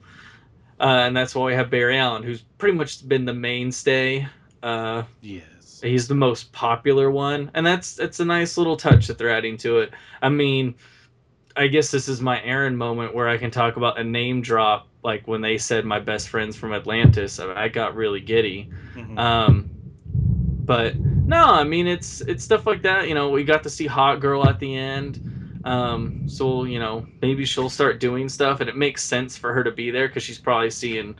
Uh, 0.79 1.03
and 1.05 1.15
that's 1.15 1.35
why 1.35 1.45
we 1.45 1.53
have 1.53 1.69
Barry 1.69 1.97
Allen, 1.97 2.23
who's 2.23 2.41
pretty 2.57 2.75
much 2.77 3.07
been 3.07 3.25
the 3.25 3.33
mainstay. 3.33 4.27
Uh, 4.63 5.03
yes. 5.21 5.79
he's 5.83 6.07
the 6.07 6.15
most 6.15 6.51
popular 6.51 7.09
one, 7.11 7.49
and 7.53 7.65
that's 7.65 7.99
it's 7.99 8.19
a 8.19 8.25
nice 8.25 8.57
little 8.57 8.77
touch 8.77 9.07
that 9.07 9.17
they're 9.17 9.29
adding 9.35 9.57
to 9.57 9.79
it. 9.79 9.91
I 10.21 10.29
mean, 10.29 10.75
I 11.55 11.67
guess 11.67 11.91
this 11.91 12.07
is 12.07 12.19
my 12.21 12.41
Aaron 12.43 12.75
moment 12.75 13.13
where 13.13 13.27
I 13.27 13.37
can 13.37 13.51
talk 13.51 13.77
about 13.77 13.99
a 13.99 14.03
name 14.03 14.41
drop, 14.41 14.87
like 15.03 15.27
when 15.27 15.41
they 15.41 15.57
said 15.57 15.85
my 15.85 15.99
best 15.99 16.29
friends 16.29 16.55
from 16.55 16.73
Atlantis. 16.73 17.39
I, 17.39 17.63
I 17.63 17.67
got 17.67 17.95
really 17.95 18.21
giddy. 18.21 18.69
Mhm. 18.95 19.19
Um, 19.19 19.69
but 20.63 20.95
no, 20.97 21.43
I 21.45 21.63
mean 21.63 21.85
it's 21.87 22.21
it's 22.21 22.43
stuff 22.43 22.65
like 22.65 22.81
that. 22.83 23.07
You 23.07 23.13
know, 23.15 23.29
we 23.29 23.43
got 23.43 23.63
to 23.63 23.69
see 23.69 23.87
Hawkgirl 23.87 24.47
at 24.47 24.59
the 24.59 24.75
end. 24.75 25.30
Um, 25.63 26.27
so 26.27 26.63
you 26.63 26.79
know 26.79 27.05
maybe 27.21 27.45
she'll 27.45 27.69
start 27.69 27.99
doing 27.99 28.29
stuff, 28.29 28.59
and 28.61 28.69
it 28.69 28.75
makes 28.75 29.03
sense 29.03 29.37
for 29.37 29.53
her 29.53 29.63
to 29.63 29.71
be 29.71 29.91
there 29.91 30.07
because 30.07 30.23
she's 30.23 30.39
probably 30.39 30.71
seeing 30.71 31.15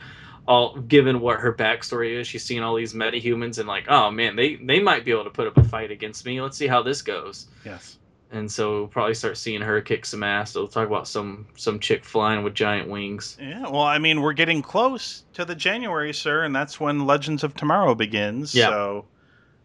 all 0.48 0.76
given 0.76 1.20
what 1.20 1.40
her 1.40 1.54
backstory 1.54 2.20
is. 2.20 2.28
She's 2.28 2.44
seeing 2.44 2.64
all 2.64 2.76
these 2.76 2.94
metahumans 2.94 3.60
and 3.60 3.68
like, 3.68 3.86
oh 3.88 4.10
man, 4.12 4.36
they 4.36 4.56
they 4.56 4.80
might 4.80 5.06
be 5.06 5.12
able 5.12 5.26
to 5.26 5.30
put 5.30 5.48
up 5.48 5.58
a 5.58 5.64
fight 5.64 5.92
against 5.92 6.26
me. 6.26 6.42
Let's 6.42 6.58
see 6.58 6.68
how 6.68 6.82
this 6.82 7.02
goes. 7.02 7.48
yes. 7.66 7.98
And 8.34 8.50
so 8.50 8.72
we'll 8.72 8.88
probably 8.88 9.14
start 9.14 9.38
seeing 9.38 9.60
her 9.62 9.82
kick 9.82 10.06
some 10.06 10.24
ass. 10.24 10.54
They'll 10.54 10.66
talk 10.68 10.88
about 10.88 11.06
some 11.06 11.48
some 11.58 11.80
chick 11.82 12.06
flying 12.06 12.44
with 12.44 12.54
giant 12.54 12.90
wings. 12.90 13.38
Yeah, 13.40 13.64
well, 13.64 13.82
I 13.82 13.98
mean, 13.98 14.22
we're 14.22 14.32
getting 14.32 14.62
close 14.62 15.26
to 15.34 15.44
the 15.44 15.54
January, 15.54 16.14
sir, 16.14 16.44
and 16.44 16.56
that's 16.56 16.80
when 16.80 17.06
Legends 17.06 17.44
of 17.44 17.56
Tomorrow 17.56 17.94
begins. 17.94 18.56
Yeah. 18.56 18.70
So, 18.70 19.06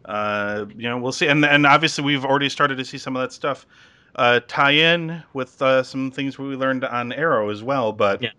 uh, 0.03 0.65
you 0.75 0.89
know, 0.89 0.97
we'll 0.97 1.13
see, 1.13 1.27
and 1.27 1.45
and 1.45 1.65
obviously 1.65 2.03
we've 2.03 2.25
already 2.25 2.49
started 2.49 2.77
to 2.77 2.83
see 2.83 2.97
some 2.97 3.15
of 3.15 3.21
that 3.21 3.31
stuff 3.31 3.65
uh, 4.17 4.39
tie 4.47 4.71
in 4.71 5.23
with 5.33 5.61
uh, 5.61 5.83
some 5.83 6.11
things 6.11 6.37
we 6.37 6.55
learned 6.55 6.83
on 6.83 7.11
Arrow 7.13 7.49
as 7.49 7.63
well. 7.63 7.91
But 7.91 8.21
Yeah. 8.21 8.31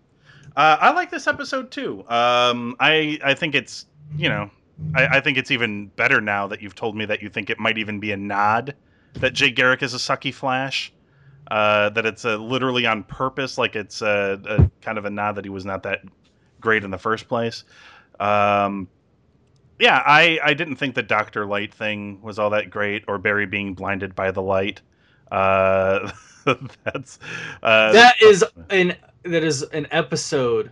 uh, 0.55 0.77
I 0.79 0.91
like 0.91 1.09
this 1.09 1.27
episode 1.27 1.71
too. 1.71 2.03
Um, 2.09 2.75
I 2.79 3.19
I 3.23 3.33
think 3.33 3.55
it's 3.55 3.85
you 4.17 4.29
know, 4.29 4.49
I, 4.95 5.17
I 5.17 5.19
think 5.19 5.37
it's 5.37 5.51
even 5.51 5.87
better 5.95 6.19
now 6.19 6.47
that 6.47 6.61
you've 6.61 6.75
told 6.75 6.95
me 6.95 7.05
that 7.05 7.21
you 7.21 7.29
think 7.29 7.49
it 7.49 7.59
might 7.59 7.77
even 7.77 7.99
be 7.99 8.11
a 8.11 8.17
nod 8.17 8.75
that 9.13 9.33
Jay 9.33 9.51
Garrick 9.51 9.83
is 9.83 9.93
a 9.93 9.97
sucky 9.97 10.33
Flash. 10.33 10.91
Uh, 11.51 11.89
that 11.89 12.05
it's 12.05 12.25
uh, 12.25 12.37
literally 12.37 12.85
on 12.85 13.03
purpose, 13.03 13.57
like 13.57 13.75
it's 13.75 14.03
a, 14.03 14.39
a 14.47 14.69
kind 14.81 14.99
of 14.99 15.05
a 15.05 15.09
nod 15.09 15.33
that 15.33 15.43
he 15.43 15.49
was 15.49 15.65
not 15.65 15.81
that 15.81 16.03
great 16.61 16.83
in 16.83 16.91
the 16.91 16.97
first 16.97 17.27
place. 17.27 17.63
Um, 18.19 18.87
yeah, 19.79 20.03
I, 20.05 20.39
I 20.43 20.53
didn't 20.53 20.75
think 20.75 20.93
the 20.93 21.01
Doctor 21.01 21.47
Light 21.47 21.73
thing 21.73 22.21
was 22.21 22.37
all 22.37 22.51
that 22.51 22.69
great, 22.69 23.03
or 23.07 23.17
Barry 23.17 23.47
being 23.47 23.73
blinded 23.73 24.13
by 24.13 24.29
the 24.29 24.43
light. 24.43 24.81
Uh, 25.31 26.11
that's 26.83 27.19
uh, 27.63 27.93
that 27.93 28.15
is 28.21 28.43
an 28.69 28.95
that 29.23 29.43
is 29.43 29.63
an 29.63 29.87
episode 29.91 30.71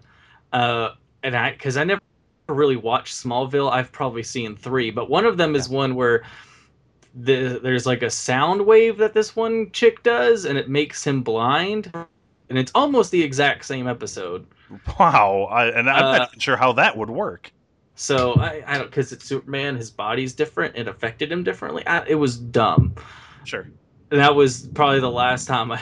uh 0.54 0.90
and 1.24 1.36
i 1.36 1.52
because 1.52 1.78
i 1.78 1.84
never 1.84 2.02
really 2.50 2.78
watched 2.78 3.14
smallville. 3.14 3.72
I've 3.72 3.92
probably 3.92 4.24
seen 4.24 4.56
three 4.56 4.92
but 4.92 5.10
one 5.10 5.26
of 5.26 5.38
them 5.38 5.56
is 5.56 5.70
one 5.70 5.96
where 5.96 6.24
the, 7.14 7.60
there's 7.62 7.86
like 7.86 8.04
a 8.04 8.10
sound 8.10 8.66
wave 8.66 8.98
that 8.98 9.14
this 9.14 9.36
one 9.36 9.72
chick 9.72 10.04
does 10.04 10.46
and 10.46 10.58
it 10.58 10.70
makes 10.70 11.06
him 11.06 11.24
blind 11.24 11.92
and 12.50 12.58
it's 12.58 12.72
almost 12.76 13.12
the 13.12 13.24
exact 13.24 13.66
same 13.66 13.88
episode. 13.88 14.48
Wow, 15.00 15.44
I, 15.52 15.68
and 15.68 15.90
I'm 15.90 16.10
Uh, 16.10 16.18
not 16.18 16.42
sure 16.42 16.58
how 16.58 16.74
that 16.74 16.98
would 16.98 17.10
work. 17.10 17.52
so 17.96 18.36
i, 18.36 18.64
I 18.68 18.78
don't 18.78 18.90
because 18.90 19.12
it's 19.12 19.26
superman 19.26 19.76
his 19.76 19.92
body's 19.92 20.34
different 20.34 20.76
it 20.76 20.88
affected 20.88 21.32
him 21.32 21.44
differently. 21.44 21.86
I, 21.88 22.06
it 22.08 22.16
was 22.16 22.38
dumb. 22.38 22.96
Sure, 23.44 23.72
and 24.12 24.20
that 24.20 24.36
was 24.36 24.68
probably 24.74 25.00
the 25.00 25.12
last 25.12 25.48
time 25.48 25.72
i 25.72 25.82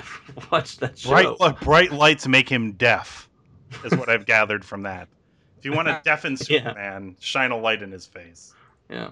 watched 0.51 0.79
that 0.79 0.98
show 0.98 1.10
bright 1.38 1.62
bright 1.62 1.91
lights 1.91 2.27
make 2.27 2.50
him 2.50 2.72
deaf, 2.74 3.29
is 3.84 3.94
what 3.96 4.10
I've 4.10 4.25
gathered 4.25 4.63
from 4.65 4.84
that. 4.84 5.08
If 5.58 5.65
you 5.65 5.74
want 5.74 5.88
to 5.88 6.01
deafen 6.05 6.34
Yeah. 6.48 6.60
Superman, 6.60 7.15
shine 7.20 7.51
a 7.51 7.58
light 7.58 7.82
in 7.82 7.91
his 7.91 8.05
face. 8.05 8.53
yeah 8.89 9.10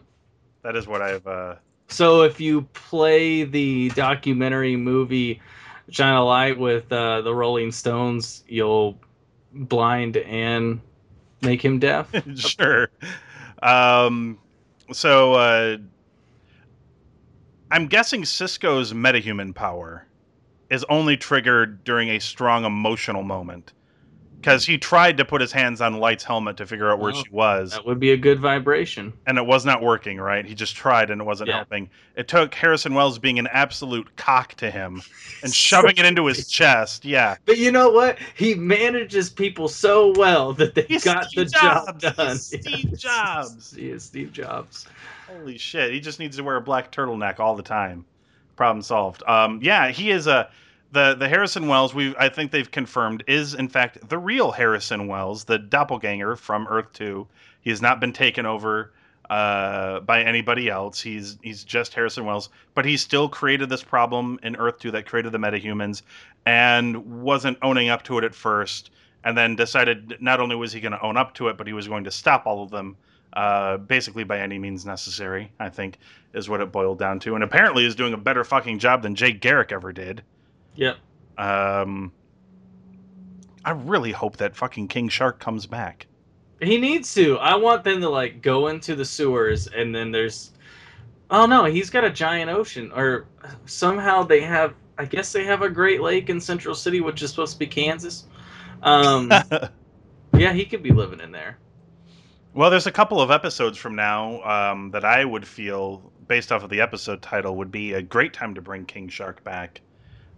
That 0.63 0.75
is 0.75 0.87
what 0.87 1.01
I've. 1.01 1.25
Uh, 1.27 1.55
So 1.89 2.21
if 2.23 2.39
you 2.39 2.63
play 2.73 3.43
the 3.43 3.89
documentary 3.89 4.75
movie 4.75 5.41
Shine 5.89 6.13
a 6.13 6.23
Light 6.23 6.57
with 6.57 6.91
uh, 6.91 7.21
the 7.21 7.35
Rolling 7.35 7.71
Stones, 7.71 8.43
you'll 8.47 8.97
blind 9.51 10.17
and 10.17 10.79
make 11.41 11.63
him 11.63 11.77
deaf. 11.79 12.09
sure. 12.35 12.89
Um, 13.61 14.39
so 14.91 15.33
uh, 15.33 15.77
I'm 17.73 17.87
guessing 17.87 18.23
Cisco's 18.23 18.93
metahuman 18.93 19.55
power 19.55 20.05
is 20.69 20.85
only 20.89 21.17
triggered 21.17 21.83
during 21.83 22.09
a 22.09 22.19
strong 22.19 22.65
emotional 22.65 23.23
moment. 23.23 23.73
Because 24.39 24.63
he 24.65 24.77
tried 24.77 25.17
to 25.17 25.25
put 25.25 25.39
his 25.41 25.51
hands 25.53 25.81
on 25.81 25.93
Light's 25.99 26.23
helmet 26.23 26.57
to 26.57 26.65
figure 26.67 26.91
out 26.91 26.99
where 26.99 27.13
Oh, 27.13 27.23
she 27.23 27.29
was, 27.31 27.71
that 27.71 27.85
would 27.85 27.99
be 27.99 28.11
a 28.11 28.17
good 28.17 28.39
vibration. 28.39 29.11
and 29.25 29.37
it 29.39 29.45
was 29.45 29.65
not 29.65 29.81
working, 29.81 30.19
right? 30.19 30.45
He 30.45 30.53
just 30.53 30.75
tried 30.75 31.09
and 31.09 31.19
it 31.21 31.23
wasn't 31.23 31.47
Yeah. 31.47 31.55
helping. 31.57 31.89
It 32.15 32.27
took 32.27 32.53
Harrison 32.53 32.93
Wells 32.93 33.17
being 33.17 33.39
an 33.39 33.47
absolute 33.47 34.13
cock 34.17 34.53
to 34.55 34.69
him 34.69 35.01
and 35.43 35.51
shoving 35.51 35.95
it 35.97 36.05
into 36.05 36.25
his 36.27 36.47
chest. 36.47 37.05
Yeah. 37.05 37.37
But 37.45 37.57
you 37.57 37.71
know 37.71 37.89
what? 37.89 38.19
He 38.35 38.53
manages 38.53 39.29
people 39.31 39.67
so 39.67 40.13
well 40.17 40.53
that 40.53 40.75
they 40.75 40.83
He's 40.83 41.05
got 41.05 41.25
Steve 41.31 41.45
the 41.45 41.51
job 41.59 41.99
done. 42.01 42.27
He's 42.31 42.45
Steve 42.61 42.97
Jobs. 42.99 43.73
He 43.75 43.89
is 43.89 44.03
Steve 44.03 44.31
Jobs. 44.31 44.85
Holy 45.27 45.57
shit! 45.57 45.91
He 45.91 45.99
just 45.99 46.19
needs 46.19 46.37
to 46.37 46.43
wear 46.43 46.57
a 46.57 46.61
black 46.61 46.91
turtleneck 46.91 47.39
all 47.39 47.55
the 47.55 47.63
time. 47.63 48.05
Problem 48.55 48.81
solved. 48.81 49.23
Um, 49.27 49.59
yeah, 49.61 49.89
he 49.89 50.11
is 50.11 50.27
a 50.27 50.49
the 50.91 51.15
the 51.15 51.27
Harrison 51.27 51.67
Wells. 51.67 51.93
We 51.93 52.15
I 52.17 52.29
think 52.29 52.51
they've 52.51 52.69
confirmed 52.69 53.23
is 53.27 53.53
in 53.53 53.67
fact 53.67 54.09
the 54.09 54.17
real 54.17 54.51
Harrison 54.51 55.07
Wells, 55.07 55.45
the 55.45 55.57
doppelganger 55.57 56.35
from 56.35 56.67
Earth 56.69 56.91
Two. 56.93 57.27
He 57.61 57.69
has 57.69 57.81
not 57.81 57.99
been 57.99 58.13
taken 58.13 58.45
over 58.45 58.91
uh, 59.29 60.01
by 60.01 60.21
anybody 60.21 60.69
else. 60.69 61.01
He's 61.01 61.37
he's 61.41 61.63
just 61.63 61.93
Harrison 61.93 62.25
Wells, 62.25 62.49
but 62.75 62.85
he 62.85 62.97
still 62.97 63.27
created 63.29 63.69
this 63.69 63.83
problem 63.83 64.39
in 64.43 64.55
Earth 64.57 64.79
Two 64.79 64.91
that 64.91 65.05
created 65.05 65.31
the 65.31 65.39
metahumans, 65.39 66.03
and 66.45 67.23
wasn't 67.23 67.57
owning 67.61 67.89
up 67.89 68.03
to 68.03 68.17
it 68.17 68.23
at 68.23 68.35
first. 68.35 68.91
And 69.25 69.37
then 69.37 69.55
decided 69.55 70.17
not 70.19 70.41
only 70.41 70.57
was 70.57 70.73
he 70.73 70.81
going 70.81 70.91
to 70.91 71.01
own 71.01 71.15
up 71.15 71.33
to 71.35 71.47
it, 71.47 71.57
but 71.57 71.65
he 71.65 71.71
was 71.71 71.87
going 71.87 72.03
to 72.03 72.11
stop 72.11 72.45
all 72.45 72.61
of 72.61 72.71
them 72.71 72.97
uh, 73.33 73.77
basically 73.77 74.23
by 74.23 74.39
any 74.39 74.59
means 74.59 74.85
necessary. 74.85 75.51
I 75.59 75.69
think 75.69 75.97
is 76.33 76.49
what 76.49 76.61
it 76.61 76.71
boiled 76.71 76.99
down 76.99 77.19
to, 77.21 77.35
and 77.35 77.43
apparently 77.43 77.85
is 77.85 77.95
doing 77.95 78.13
a 78.13 78.17
better 78.17 78.43
fucking 78.43 78.79
job 78.79 79.01
than 79.01 79.15
Jay 79.15 79.31
Garrick 79.31 79.71
ever 79.71 79.91
did. 79.91 80.23
Yep. 80.75 80.97
Um, 81.37 82.11
I 83.65 83.71
really 83.71 84.11
hope 84.11 84.37
that 84.37 84.55
fucking 84.55 84.87
King 84.87 85.09
Shark 85.09 85.39
comes 85.39 85.65
back. 85.65 86.07
He 86.61 86.77
needs 86.77 87.13
to. 87.15 87.37
I 87.39 87.55
want 87.55 87.83
them 87.83 88.01
to 88.01 88.09
like 88.09 88.41
go 88.41 88.67
into 88.67 88.95
the 88.95 89.05
sewers 89.05 89.67
and 89.67 89.93
then 89.93 90.11
there's 90.11 90.51
Oh 91.29 91.45
no, 91.45 91.65
he's 91.65 91.89
got 91.89 92.03
a 92.03 92.09
giant 92.09 92.51
ocean 92.51 92.91
or 92.95 93.25
somehow 93.65 94.23
they 94.23 94.41
have 94.41 94.75
I 94.97 95.05
guess 95.05 95.31
they 95.33 95.45
have 95.45 95.61
a 95.61 95.69
Great 95.69 96.01
Lake 96.01 96.29
in 96.29 96.39
Central 96.39 96.75
City 96.75 97.01
which 97.01 97.21
is 97.21 97.29
supposed 97.29 97.53
to 97.53 97.59
be 97.59 97.67
Kansas. 97.67 98.25
Um 98.81 99.31
yeah, 100.37 100.53
he 100.53 100.65
could 100.65 100.83
be 100.83 100.91
living 100.91 101.19
in 101.19 101.31
there. 101.31 101.57
Well, 102.55 102.69
there's 102.69 102.85
a 102.85 102.91
couple 102.91 103.19
of 103.19 103.31
episodes 103.31 103.79
from 103.79 103.95
now 103.95 104.43
um, 104.43 104.91
that 104.91 105.03
I 105.03 105.25
would 105.25 105.47
feel, 105.47 106.11
based 106.27 106.51
off 106.51 106.63
of 106.63 106.69
the 106.69 106.81
episode 106.81 107.21
title, 107.21 107.55
would 107.55 107.71
be 107.71 107.93
a 107.93 108.01
great 108.01 108.31
time 108.31 108.53
to 108.53 108.61
bring 108.61 108.85
King 108.85 109.09
Shark 109.09 109.43
back 109.43 109.81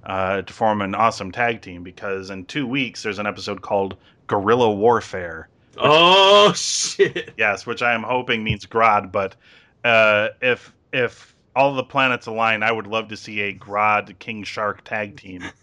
uh, 0.05 0.41
to 0.43 0.53
form 0.53 0.81
an 0.81 0.95
awesome 0.95 1.29
tag 1.29 1.61
team. 1.61 1.83
Because 1.83 2.29
in 2.29 2.45
two 2.45 2.67
weeks, 2.67 3.03
there's 3.03 3.19
an 3.19 3.27
episode 3.27 3.61
called 3.61 3.97
Gorilla 4.27 4.71
Warfare. 4.71 5.49
Oh 5.77 6.53
shit. 6.55 7.33
Yes, 7.37 7.65
which 7.65 7.81
I 7.81 7.93
am 7.93 8.03
hoping 8.03 8.45
means 8.45 8.65
Grodd, 8.65 9.11
but 9.11 9.35
uh, 9.83 10.29
if 10.41 10.73
if 10.93 11.35
all 11.53 11.75
the 11.75 11.83
planets 11.83 12.27
align, 12.27 12.63
I 12.63 12.71
would 12.71 12.87
love 12.87 13.09
to 13.09 13.17
see 13.17 13.41
a 13.41 13.53
Grodd 13.53 14.17
King 14.19 14.43
Shark 14.43 14.83
tag 14.83 15.17
team. 15.17 15.43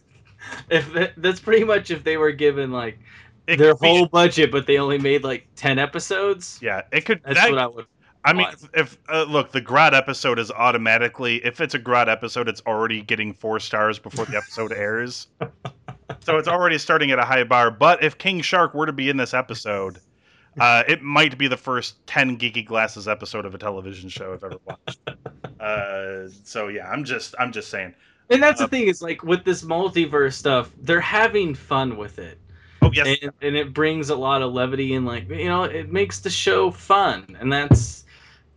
If 0.69 1.15
that's 1.17 1.39
pretty 1.39 1.63
much 1.63 1.93
if 1.93 2.03
they 2.03 2.17
were 2.17 2.33
given 2.33 2.73
like 2.73 2.99
It 3.47 3.57
their 3.59 3.73
could 3.75 3.81
be- 3.83 3.89
whole 3.89 4.07
budget 4.07 4.51
but 4.53 4.67
they 4.67 4.79
only 4.79 4.99
made 4.99 5.25
like 5.25 5.47
10 5.57 5.79
episodes. 5.79 6.59
yeah, 6.63 6.83
it 6.93 7.05
could. 7.05 7.21
That's 7.25 7.41
that- 7.41 7.51
what 7.51 7.59
I 7.59 7.67
would 7.67 7.87
I 8.25 8.33
mean, 8.35 8.43
want. 8.45 8.69
if 8.75 8.99
uh, 9.09 9.25
look, 9.25 9.51
the 9.51 9.61
Grodd 9.61 9.95
episode 9.95 10.39
is 10.39 10.53
automatically 10.53 11.45
if 11.45 11.61
it's 11.61 11.75
a 11.75 11.79
Grodd 11.81 12.07
episode, 12.09 12.49
it's 12.49 12.63
already 12.69 13.03
getting 13.03 13.35
four 13.35 13.59
stars 13.59 13.99
before 13.99 14.27
the 14.27 14.37
episode 14.37 14.73
airs. 14.73 15.27
So 16.21 16.37
it's 16.37 16.47
already 16.47 16.77
starting 16.77 17.11
at 17.11 17.19
a 17.19 17.25
high 17.25 17.43
bar. 17.43 17.71
But 17.71 18.03
if 18.05 18.19
King 18.19 18.43
Shark 18.43 18.75
were 18.75 18.85
to 18.85 18.93
be 18.93 19.09
in 19.09 19.17
this 19.17 19.33
episode, 19.33 19.99
uh, 20.61 20.83
it 20.87 21.01
might 21.01 21.39
be 21.39 21.49
the 21.49 21.57
first 21.57 22.07
ten 22.07 22.37
Geeky 22.37 22.65
Glasses 22.67 23.09
episode 23.09 23.47
of 23.47 23.55
a 23.55 23.59
television 23.59 24.11
show 24.11 24.35
I've 24.35 24.45
ever 24.45 24.59
watched. 24.67 24.99
Uh, 25.61 26.29
so 26.45 26.69
yeah, 26.69 26.89
I'm 26.91 27.05
just 27.05 27.35
I'm 27.39 27.51
just 27.53 27.71
saying. 27.71 27.95
And 28.31 28.43
that's 28.43 28.61
the 28.61 28.67
thing 28.69 28.89
is 28.89 29.01
like 29.01 29.23
with 29.23 29.45
this 29.45 29.63
multiverse 29.63 30.33
stuff, 30.35 30.71
they're 30.81 31.01
having 31.01 31.55
fun 31.55 31.97
with 31.97 32.19
it. 32.19 32.39
Oh 32.83 32.91
yes, 32.93 33.19
and, 33.23 33.33
and 33.41 33.57
it 33.57 33.73
brings 33.73 34.11
a 34.11 34.17
lot 34.17 34.43
of 34.43 34.53
levity 34.53 34.95
and 34.95 35.07
like 35.07 35.29
you 35.31 35.47
know 35.47 35.65
it 35.65 35.93
makes 35.93 36.21
the 36.21 36.31
show 36.31 36.71
fun 36.71 37.37
and 37.41 37.53
that's 37.53 38.05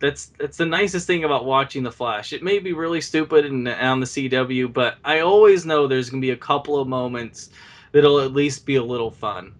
that's 0.00 0.26
that's 0.38 0.56
the 0.58 0.66
nicest 0.66 1.06
thing 1.06 1.24
about 1.24 1.44
watching 1.44 1.82
the 1.82 1.92
flash 1.92 2.32
it 2.32 2.42
may 2.42 2.58
be 2.58 2.72
really 2.72 3.00
stupid 3.00 3.46
and 3.46 3.68
on 3.68 4.00
the 4.00 4.06
cw 4.06 4.72
but 4.72 4.98
i 5.04 5.20
always 5.20 5.64
know 5.64 5.86
there's 5.86 6.10
gonna 6.10 6.20
be 6.20 6.30
a 6.30 6.36
couple 6.36 6.78
of 6.78 6.88
moments 6.88 7.50
that'll 7.92 8.20
at 8.20 8.32
least 8.32 8.66
be 8.66 8.76
a 8.76 8.82
little 8.82 9.10
fun 9.10 9.54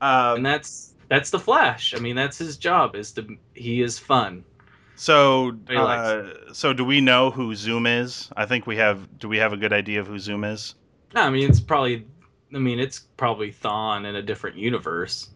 um, 0.00 0.36
and 0.36 0.46
that's 0.46 0.94
that's 1.08 1.30
the 1.30 1.38
flash 1.38 1.94
i 1.94 1.98
mean 1.98 2.16
that's 2.16 2.38
his 2.38 2.56
job 2.56 2.94
is 2.96 3.12
to 3.12 3.36
he 3.54 3.82
is 3.82 3.98
fun 3.98 4.44
So, 4.96 5.56
uh, 5.68 6.52
so 6.54 6.72
do 6.72 6.84
we 6.84 7.00
know 7.02 7.30
who 7.30 7.54
Zoom 7.54 7.86
is? 7.86 8.30
I 8.36 8.46
think 8.46 8.66
we 8.66 8.76
have. 8.76 9.18
Do 9.18 9.28
we 9.28 9.36
have 9.38 9.52
a 9.52 9.56
good 9.56 9.72
idea 9.72 10.00
of 10.00 10.06
who 10.06 10.18
Zoom 10.18 10.42
is? 10.44 10.74
No, 11.14 11.22
I 11.22 11.30
mean 11.30 11.48
it's 11.48 11.60
probably. 11.60 12.06
I 12.56 12.58
mean 12.58 12.80
it's 12.80 13.00
probably 13.16 13.52
Thawne 13.52 14.06
in 14.06 14.16
a 14.16 14.22
different 14.22 14.56
universe, 14.56 15.28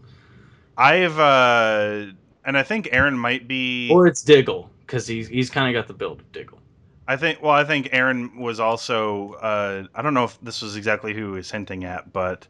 I've 0.77 1.19
uh, 1.19 2.07
and 2.45 2.57
I 2.59 2.63
think 2.63 2.89
Aaron 2.93 3.19
might 3.19 3.47
be. 3.47 3.91
or 3.93 4.07
it's 4.07 4.23
Diggle 4.23 4.71
because 4.81 5.07
he's 5.07 5.29
he's 5.29 5.51
kind 5.51 5.69
of 5.69 5.79
got 5.79 5.87
the 5.87 5.95
build 5.95 6.21
of 6.21 6.33
Diggle. 6.33 6.59
I 7.07 7.17
think. 7.17 7.43
Well, 7.43 7.53
I 7.53 7.65
think 7.65 7.91
Aaron 7.93 8.39
was 8.39 8.59
also. 8.61 9.33
Uh, 9.35 9.85
I 9.95 10.03
don't 10.03 10.15
know 10.15 10.25
if 10.25 10.41
this 10.41 10.63
was 10.63 10.77
exactly 10.77 11.13
who 11.13 11.33
he 11.33 11.37
was 11.37 11.51
hinting 11.51 11.85
at, 11.85 12.13
but 12.13 12.47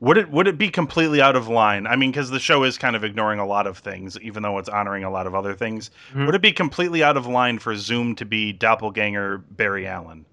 would 0.00 0.18
it 0.18 0.30
would 0.30 0.46
it 0.46 0.58
be 0.58 0.68
completely 0.70 1.20
out 1.22 1.36
of 1.36 1.48
line? 1.48 1.86
I 1.86 1.96
mean, 1.96 2.10
because 2.10 2.30
the 2.30 2.38
show 2.38 2.64
is 2.64 2.76
kind 2.78 2.94
of 2.96 3.02
ignoring 3.02 3.40
a 3.40 3.46
lot 3.46 3.66
of 3.66 3.78
things, 3.78 4.18
even 4.20 4.42
though 4.42 4.58
it's 4.58 4.68
honoring 4.68 5.04
a 5.04 5.10
lot 5.10 5.26
of 5.26 5.34
other 5.34 5.54
things. 5.54 5.90
Mhm. 6.12 6.26
Would 6.26 6.34
it 6.34 6.42
be 6.42 6.52
completely 6.52 7.02
out 7.02 7.16
of 7.16 7.26
line 7.26 7.58
for 7.58 7.74
Zoom 7.76 8.14
to 8.16 8.24
be 8.24 8.52
doppelganger 8.52 9.38
Barry 9.38 9.86
Allen? 9.86 10.26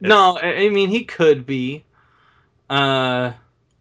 No, 0.00 0.38
I 0.38 0.68
mean 0.70 0.88
he 0.88 1.04
could 1.04 1.44
be. 1.44 1.84
Uh, 2.70 3.32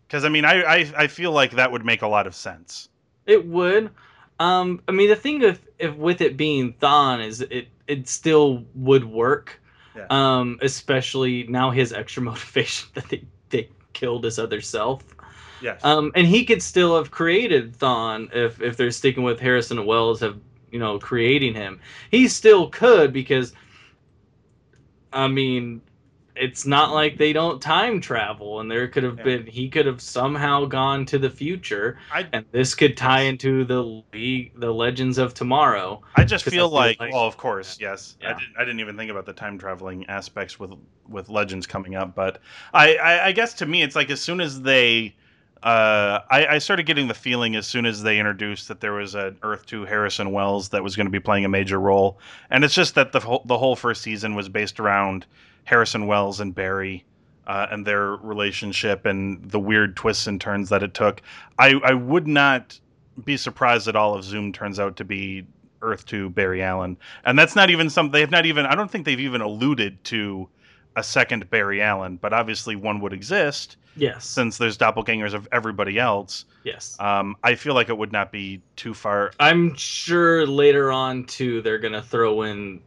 Because 0.07 0.25
I 0.25 0.29
mean, 0.29 0.43
I, 0.45 0.63
I 0.63 0.91
I 0.97 1.07
feel 1.07 1.31
like 1.31 1.51
that 1.51 1.71
would 1.71 1.85
make 1.85 2.01
a 2.01 2.07
lot 2.07 2.27
of 2.27 2.35
sense. 2.35 2.89
it 3.25 3.45
would. 3.45 3.91
Um, 4.39 4.81
I 4.87 4.91
mean 4.91 5.09
the 5.09 5.15
thing 5.15 5.41
if 5.43 5.59
if 5.77 5.95
with 5.95 6.21
it 6.21 6.35
being 6.37 6.73
Thawne 6.81 7.23
is 7.25 7.41
it 7.41 7.67
it 7.87 8.07
still 8.07 8.65
would 8.75 9.05
work. 9.05 9.61
Yeah. 9.95 10.05
Um, 10.09 10.57
especially 10.61 11.43
now 11.47 11.71
his 11.71 11.91
extra 11.93 12.23
motivation 12.31 12.89
that 12.95 13.07
they 13.09 13.23
they 13.49 13.69
killed 13.93 14.23
his 14.23 14.39
other 14.39 14.61
self. 14.61 15.03
Yes. 15.61 15.83
Um, 15.83 16.11
and 16.15 16.25
he 16.25 16.45
could 16.45 16.63
still 16.63 16.95
have 16.95 17.11
created 17.11 17.77
Thawne 17.77 18.29
if 18.33 18.61
if 18.61 18.77
they're 18.77 18.91
sticking 18.91 19.23
with 19.23 19.39
Harrison 19.41 19.85
Wells 19.85 20.21
have 20.21 20.37
you 20.71 20.79
know 20.79 20.97
creating 20.99 21.53
him. 21.53 21.79
He 22.09 22.27
still 22.29 22.69
could 22.69 23.11
because, 23.11 23.51
I 25.11 25.27
mean, 25.27 25.81
it's 26.39 26.65
not 26.65 26.93
like 26.93 27.17
they 27.17 27.33
don't 27.33 27.61
time 27.61 27.99
travel, 28.01 28.59
and 28.61 28.71
there 28.71 28.87
could 28.87 29.03
have 29.03 29.17
Yeah. 29.17 29.23
been 29.23 29.45
he 29.45 29.69
could 29.69 29.85
have 29.85 30.01
somehow 30.01 30.65
gone 30.65 31.05
to 31.07 31.17
the 31.19 31.29
future, 31.29 31.97
I 32.11 32.27
and 32.33 32.45
this 32.51 32.73
could 32.75 32.95
tie 32.97 33.21
into 33.21 33.65
the 33.65 33.81
league, 34.13 34.53
the 34.59 34.73
Legends 34.73 35.17
of 35.17 35.33
Tomorrow. 35.33 36.01
I 36.15 36.23
just 36.23 36.45
'Cause 36.45 36.53
I 36.53 36.55
feel 36.55 36.67
feel 36.69 36.75
like, 36.75 36.99
like- 36.99 37.11
well, 37.13 37.25
of 37.25 37.37
course, 37.37 37.77
yes. 37.79 38.15
I 38.23 38.29
didn't, 38.29 38.53
I 38.57 38.61
didn't 38.65 38.79
even 38.79 38.95
think 38.97 39.11
about 39.11 39.25
the 39.25 39.33
time 39.33 39.57
traveling 39.57 40.05
aspects 40.07 40.59
with 40.59 40.71
with 41.07 41.27
Legends 41.29 41.65
coming 41.67 41.95
up, 41.95 42.13
but 42.15 42.39
I, 42.73 42.95
I, 42.97 43.25
I 43.27 43.31
guess 43.31 43.53
to 43.55 43.65
me, 43.65 43.81
it's 43.81 43.95
like 43.95 44.09
as 44.11 44.21
soon 44.21 44.39
as 44.39 44.61
they, 44.61 45.15
uh, 45.63 46.21
I, 46.29 46.47
I 46.47 46.57
started 46.59 46.85
getting 46.85 47.07
the 47.07 47.13
feeling 47.13 47.55
as 47.55 47.67
soon 47.67 47.85
as 47.85 48.01
they 48.01 48.17
introduced 48.17 48.69
that 48.69 48.79
there 48.79 48.93
was 48.93 49.15
an 49.15 49.37
Earth 49.43 49.65
Two 49.65 49.85
Harrison 49.85 50.31
Wells 50.31 50.69
that 50.69 50.83
was 50.83 50.95
going 50.95 51.07
to 51.07 51.11
be 51.11 51.19
playing 51.19 51.45
a 51.45 51.49
major 51.49 51.79
role, 51.79 52.19
and 52.49 52.63
it's 52.63 52.73
just 52.73 52.95
that 52.95 53.11
the 53.11 53.19
whole 53.19 53.43
the 53.45 53.57
whole 53.57 53.75
first 53.75 54.01
season 54.01 54.35
was 54.35 54.47
based 54.47 54.79
around 54.79 55.25
Harrison 55.65 56.07
Wells 56.07 56.39
and 56.39 56.55
Barry. 56.55 57.05
Uh, 57.47 57.65
and 57.71 57.83
their 57.83 58.11
relationship 58.17 59.07
and 59.07 59.49
the 59.49 59.59
weird 59.59 59.95
twists 59.95 60.27
and 60.27 60.39
turns 60.39 60.69
that 60.69 60.83
it 60.83 60.93
took. 60.93 61.19
I, 61.57 61.73
I 61.83 61.95
would 61.95 62.27
not 62.27 62.79
be 63.25 63.37
surprised 63.37 63.87
at 63.87 63.95
all 63.95 64.15
if 64.19 64.23
Zoom 64.23 64.53
turns 64.53 64.79
out 64.79 64.97
to 64.97 65.03
be 65.03 65.47
Earth 65.81 66.05
Two 66.05 66.29
Barry 66.29 66.61
Allen, 66.61 66.95
and 67.25 67.39
that's 67.39 67.55
not 67.55 67.71
even 67.71 67.89
some. 67.89 68.11
They 68.11 68.19
have 68.19 68.29
not 68.29 68.45
even. 68.45 68.67
I 68.67 68.75
don't 68.75 68.91
think 68.91 69.03
they've 69.05 69.19
even 69.19 69.41
alluded 69.41 70.03
to 70.05 70.47
a 70.99 71.03
second 71.03 71.49
Barry 71.49 71.81
Allen, 71.81 72.17
but 72.17 72.33
obviously 72.33 72.75
one 72.75 72.99
would 73.01 73.13
exist 73.13 73.77
Yes. 73.95 74.25
since 74.25 74.57
there's 74.57 74.77
doppelgangers 74.77 75.33
of 75.33 75.47
everybody 75.51 75.97
else. 75.97 76.45
Yes. 76.63 76.95
Um, 76.99 77.35
I 77.43 77.55
feel 77.55 77.73
like 77.73 77.89
it 77.89 77.97
would 77.97 78.11
not 78.11 78.31
be 78.31 78.61
too 78.75 78.93
far. 78.93 79.31
I'm 79.39 79.75
sure 79.75 80.45
later 80.45 80.91
on 80.91 81.23
too 81.25 81.61
they're 81.61 81.79
gonna 81.79 82.01
throw 82.01 82.43
in 82.43 82.81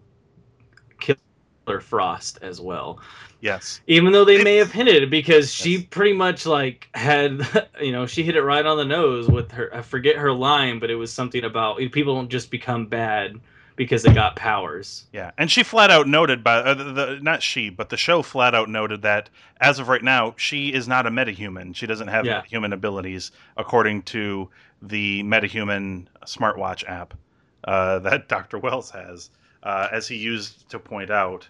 Killer 1.01 1.81
Frost 1.81 2.39
as 2.43 2.61
well. 2.61 3.01
Yes, 3.41 3.81
even 3.89 4.13
though 4.13 4.25
they 4.25 4.43
may 4.45 4.55
have 4.57 4.71
hinted 4.71 5.11
because 5.11 5.53
she 5.53 5.79
Yes. 5.79 5.85
pretty 5.91 6.13
much 6.13 6.47
like 6.47 6.89
had 6.95 7.45
you 7.81 7.91
know 7.91 8.07
she 8.07 8.23
hit 8.23 8.37
it 8.37 8.43
right 8.43 8.65
on 8.65 8.77
the 8.77 8.85
nose 8.85 9.27
with 9.29 9.51
her 9.51 9.75
i 9.75 9.83
forget 9.83 10.15
her 10.15 10.33
line 10.33 10.79
but 10.79 10.91
it 10.93 10.95
was 10.95 11.13
something 11.13 11.43
about 11.43 11.79
people 11.91 12.15
don't 12.15 12.29
just 12.31 12.53
become 12.53 12.87
bad 12.87 13.41
because 13.77 14.03
they 14.03 14.13
got 14.13 14.37
powers 14.37 15.05
yeah, 15.13 15.31
and 15.39 15.51
she 15.51 15.63
flat 15.63 15.91
out 15.91 16.07
noted 16.09 16.43
by 16.45 16.57
uh, 16.57 16.75
the, 16.75 16.85
the 16.85 17.19
not 17.23 17.43
she, 17.43 17.71
but 17.71 17.89
the 17.89 17.97
show 17.97 18.23
flat 18.23 18.55
out 18.55 18.69
noted 18.69 19.03
that 19.03 19.29
as 19.61 19.79
of 19.79 19.89
right 19.89 20.03
now, 20.03 20.35
she 20.37 20.73
is 20.73 20.87
not 20.89 21.07
a 21.07 21.11
metahuman. 21.11 21.75
She 21.75 21.87
doesn't 21.87 22.09
have 22.09 22.25
Yeah. 22.27 22.43
metahuman 22.43 22.73
abilities 22.73 23.31
according 23.57 24.03
to 24.03 24.49
the 24.83 25.23
MetaHuman 25.23 26.07
smartwatch 26.27 26.89
app 26.89 27.15
uh, 27.65 27.99
that 28.07 28.29
Dr. 28.29 28.59
Wells 28.59 28.91
has, 28.91 29.31
uh, 29.63 29.89
as 29.93 30.09
he 30.09 30.17
used 30.17 30.69
to 30.71 30.79
point 30.79 31.11
out 31.11 31.49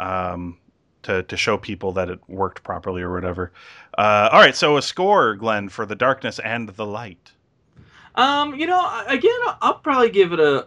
um, 0.00 0.56
to, 1.02 1.22
to 1.24 1.36
show 1.36 1.56
people 1.58 1.92
that 1.92 2.08
it 2.10 2.18
worked 2.28 2.62
properly 2.62 3.02
or 3.02 3.12
whatever. 3.12 3.52
Uh, 3.98 4.28
all 4.32 4.40
right, 4.40 4.56
so 4.56 4.76
a 4.76 4.82
score, 4.82 5.34
Glenn, 5.34 5.68
for 5.68 5.84
The 5.86 5.94
Darkness 5.94 6.38
and 6.40 6.68
the 6.70 6.86
Light. 6.86 7.32
um 8.16 8.54
you 8.56 8.66
know 8.66 9.04
again 9.06 9.38
i'll 9.62 9.74
probably 9.74 10.10
give 10.10 10.32
it 10.32 10.40
a 10.40 10.66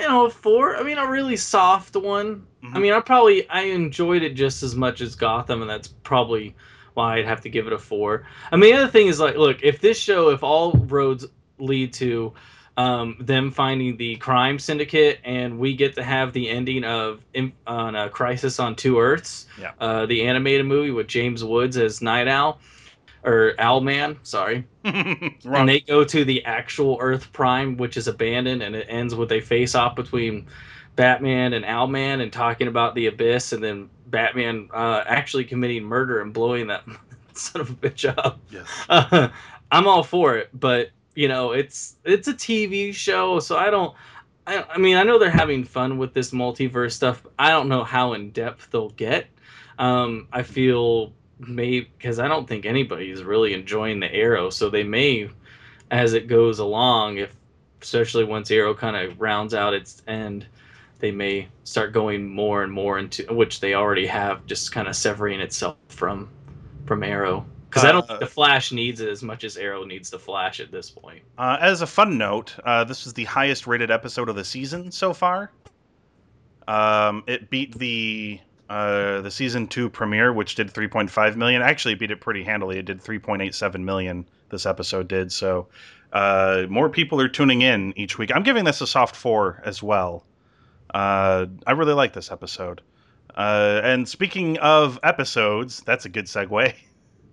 you 0.00 0.08
know 0.08 0.26
a 0.26 0.30
four 0.30 0.76
i 0.76 0.82
mean 0.82 0.98
a 0.98 1.06
really 1.06 1.36
soft 1.36 1.96
one 1.96 2.46
i 2.62 2.66
Mhm. 2.66 2.80
mean 2.82 2.92
i 2.92 3.00
probably 3.00 3.48
i 3.50 3.62
enjoyed 3.62 4.22
it 4.22 4.34
just 4.34 4.62
as 4.62 4.74
much 4.74 5.00
as 5.00 5.14
gotham 5.14 5.60
and 5.62 5.70
that's 5.70 5.88
probably 5.88 6.54
why 6.94 7.18
i'd 7.18 7.24
have 7.26 7.40
to 7.42 7.48
give 7.48 7.66
it 7.66 7.72
a 7.72 7.78
four 7.78 8.26
i 8.52 8.56
mean 8.56 8.74
the 8.74 8.80
other 8.82 8.90
thing 8.90 9.06
is 9.06 9.20
like 9.20 9.36
look 9.36 9.58
if 9.62 9.80
this 9.80 9.98
show 9.98 10.30
if 10.30 10.42
all 10.42 10.72
roads 10.72 11.26
lead 11.58 11.92
to 11.94 12.32
um, 12.78 13.16
them 13.20 13.50
finding 13.50 13.96
the 13.96 14.16
crime 14.16 14.58
syndicate, 14.58 15.18
and 15.24 15.58
we 15.58 15.74
get 15.74 15.94
to 15.94 16.02
have 16.04 16.34
the 16.34 16.50
ending 16.50 16.84
of 16.84 17.22
on 17.66 17.96
a 17.96 18.10
Crisis 18.10 18.60
on 18.60 18.76
Two 18.76 19.00
Earths, 19.00 19.46
Yeah. 19.58 19.70
uh, 19.80 20.04
the 20.04 20.26
animated 20.26 20.66
movie 20.66 20.90
with 20.90 21.06
James 21.06 21.42
Woods 21.42 21.78
as 21.78 22.02
Night 22.02 22.28
Owl 22.28 22.60
or 23.26 23.54
Owlman. 23.58 24.16
Sorry, 24.22 24.64
and 24.84 25.68
they 25.68 25.80
go 25.80 26.04
to 26.04 26.24
the 26.24 26.44
actual 26.44 26.96
Earth 27.00 27.30
Prime, 27.32 27.76
which 27.76 27.96
is 27.96 28.08
abandoned, 28.08 28.62
and 28.62 28.74
it 28.74 28.86
ends 28.88 29.14
with 29.14 29.32
a 29.32 29.40
face-off 29.40 29.96
between 29.96 30.46
Batman 30.94 31.52
and 31.52 31.64
Owlman, 31.64 32.22
and 32.22 32.32
talking 32.32 32.68
about 32.68 32.94
the 32.94 33.08
abyss, 33.08 33.52
and 33.52 33.62
then 33.62 33.90
Batman 34.06 34.68
uh, 34.72 35.02
actually 35.06 35.44
committing 35.44 35.84
murder 35.84 36.22
and 36.22 36.32
blowing 36.32 36.68
that 36.68 36.84
son 37.34 37.60
of 37.60 37.70
a 37.70 37.74
bitch 37.74 38.08
up. 38.16 38.38
yes. 38.50 38.66
Uh, 38.88 39.28
I'm 39.72 39.88
all 39.88 40.04
for 40.04 40.36
it, 40.36 40.48
but 40.54 40.90
you 41.16 41.26
know, 41.28 41.52
it's 41.52 41.96
it's 42.04 42.28
a 42.28 42.34
TV 42.34 42.94
show, 42.94 43.40
so 43.40 43.56
I 43.56 43.70
don't. 43.70 43.94
I, 44.46 44.64
I 44.70 44.78
mean, 44.78 44.96
I 44.96 45.02
know 45.02 45.18
they're 45.18 45.28
having 45.28 45.64
fun 45.64 45.98
with 45.98 46.14
this 46.14 46.30
multiverse 46.30 46.92
stuff. 46.92 47.24
But 47.24 47.32
I 47.36 47.50
don't 47.50 47.68
know 47.68 47.82
how 47.82 48.12
in 48.12 48.30
depth 48.30 48.70
they'll 48.70 48.90
get. 48.90 49.26
Um, 49.78 50.28
I 50.32 50.44
feel 50.44 51.12
may 51.38 51.80
because 51.80 52.18
I 52.18 52.28
don't 52.28 52.48
think 52.48 52.66
anybody's 52.66 53.22
really 53.22 53.52
enjoying 53.54 54.00
the 54.00 54.12
Arrow, 54.14 54.50
so 54.50 54.70
they 54.70 54.84
may, 54.84 55.28
as 55.90 56.14
it 56.14 56.26
goes 56.28 56.58
along, 56.58 57.18
if 57.18 57.34
especially 57.82 58.24
once 58.24 58.50
Arrow 58.50 58.74
kind 58.74 58.96
of 58.96 59.20
rounds 59.20 59.54
out 59.54 59.74
its 59.74 60.02
end, 60.08 60.46
they 60.98 61.10
may 61.10 61.46
start 61.64 61.92
going 61.92 62.28
more 62.28 62.62
and 62.62 62.72
more 62.72 62.98
into 62.98 63.22
which 63.34 63.60
they 63.60 63.74
already 63.74 64.06
have, 64.06 64.46
just 64.46 64.72
kind 64.72 64.88
of 64.88 64.96
severing 64.96 65.40
itself 65.40 65.76
from 65.88 66.28
from 66.86 67.02
Arrow. 67.02 67.44
Because 67.68 67.84
I 67.84 67.92
don't 67.92 68.04
Uh, 68.04 68.06
think 68.06 68.20
the 68.20 68.26
Flash 68.26 68.72
needs 68.72 69.00
it 69.00 69.08
as 69.08 69.22
much 69.22 69.44
as 69.44 69.58
Arrow 69.58 69.84
needs 69.84 70.08
the 70.08 70.18
Flash 70.18 70.60
at 70.60 70.70
this 70.70 70.88
point. 70.90 71.22
Uh, 71.36 71.58
as 71.60 71.82
a 71.82 71.86
fun 71.86 72.16
note, 72.16 72.54
uh, 72.64 72.84
this 72.84 73.04
was 73.04 73.12
the 73.12 73.24
highest 73.24 73.66
rated 73.66 73.90
episode 73.90 74.30
of 74.30 74.36
the 74.36 74.44
season 74.44 74.90
so 74.90 75.12
far. 75.12 75.50
Um, 76.66 77.22
it 77.26 77.50
beat 77.50 77.76
the 77.78 78.40
uh, 78.68 79.20
the 79.20 79.30
season 79.30 79.66
two 79.66 79.88
premiere, 79.88 80.32
which 80.32 80.54
did 80.54 80.72
3.5 80.72 81.36
million. 81.36 81.62
Actually, 81.62 81.94
beat 81.94 82.10
it 82.10 82.20
pretty 82.20 82.42
handily. 82.42 82.78
It 82.78 82.86
did 82.86 83.02
3.87 83.02 83.80
million. 83.82 84.26
This 84.48 84.66
episode 84.66 85.08
did 85.08 85.32
so. 85.32 85.68
Uh, 86.12 86.66
more 86.68 86.88
people 86.88 87.20
are 87.20 87.28
tuning 87.28 87.62
in 87.62 87.92
each 87.96 88.18
week. 88.18 88.30
I'm 88.34 88.42
giving 88.42 88.64
this 88.64 88.80
a 88.80 88.86
soft 88.86 89.16
four 89.16 89.62
as 89.64 89.82
well. 89.82 90.24
Uh, 90.94 91.46
I 91.66 91.72
really 91.72 91.94
like 91.94 92.12
this 92.12 92.30
episode. 92.30 92.80
Uh, 93.36 93.80
and 93.82 94.08
speaking 94.08 94.56
of 94.58 94.98
episodes, 95.02 95.82
that's 95.84 96.04
a 96.04 96.08
good 96.08 96.26
segue. 96.26 96.74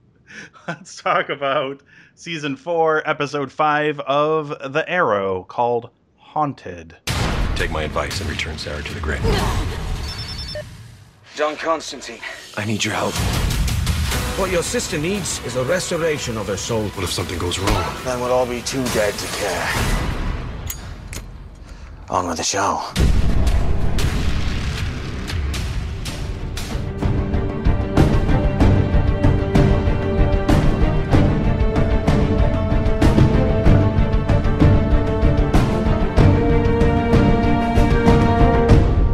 Let's 0.67 1.01
talk 1.01 1.29
about 1.29 1.81
season 2.15 2.55
four, 2.55 3.07
episode 3.09 3.51
five 3.51 3.99
of 4.01 4.73
The 4.73 4.83
Arrow, 4.89 5.43
called 5.43 5.91
Haunted. 6.17 6.97
Take 7.55 7.71
my 7.71 7.83
advice 7.83 8.19
and 8.19 8.29
return 8.29 8.57
Sara 8.57 8.81
to 8.83 8.93
the 8.93 8.99
grave. 8.99 9.23
John 11.35 11.55
Constantine. 11.55 12.19
I 12.57 12.65
need 12.65 12.83
your 12.85 12.93
help. 12.93 13.15
What 14.37 14.51
your 14.51 14.61
sister 14.61 14.99
needs 14.99 15.43
is 15.45 15.55
a 15.55 15.63
restoration 15.63 16.37
of 16.37 16.45
her 16.45 16.57
soul. 16.57 16.83
What 16.89 17.03
if 17.03 17.11
something 17.11 17.39
goes 17.39 17.57
wrong? 17.57 17.95
Then 18.03 18.19
we'll 18.19 18.31
all 18.31 18.45
be 18.45 18.61
too 18.61 18.83
dead 18.93 19.15
to 19.15 19.27
care. 19.37 19.69
On 22.11 22.27
with 22.27 22.37
the 22.37 22.43
show. 22.43 22.83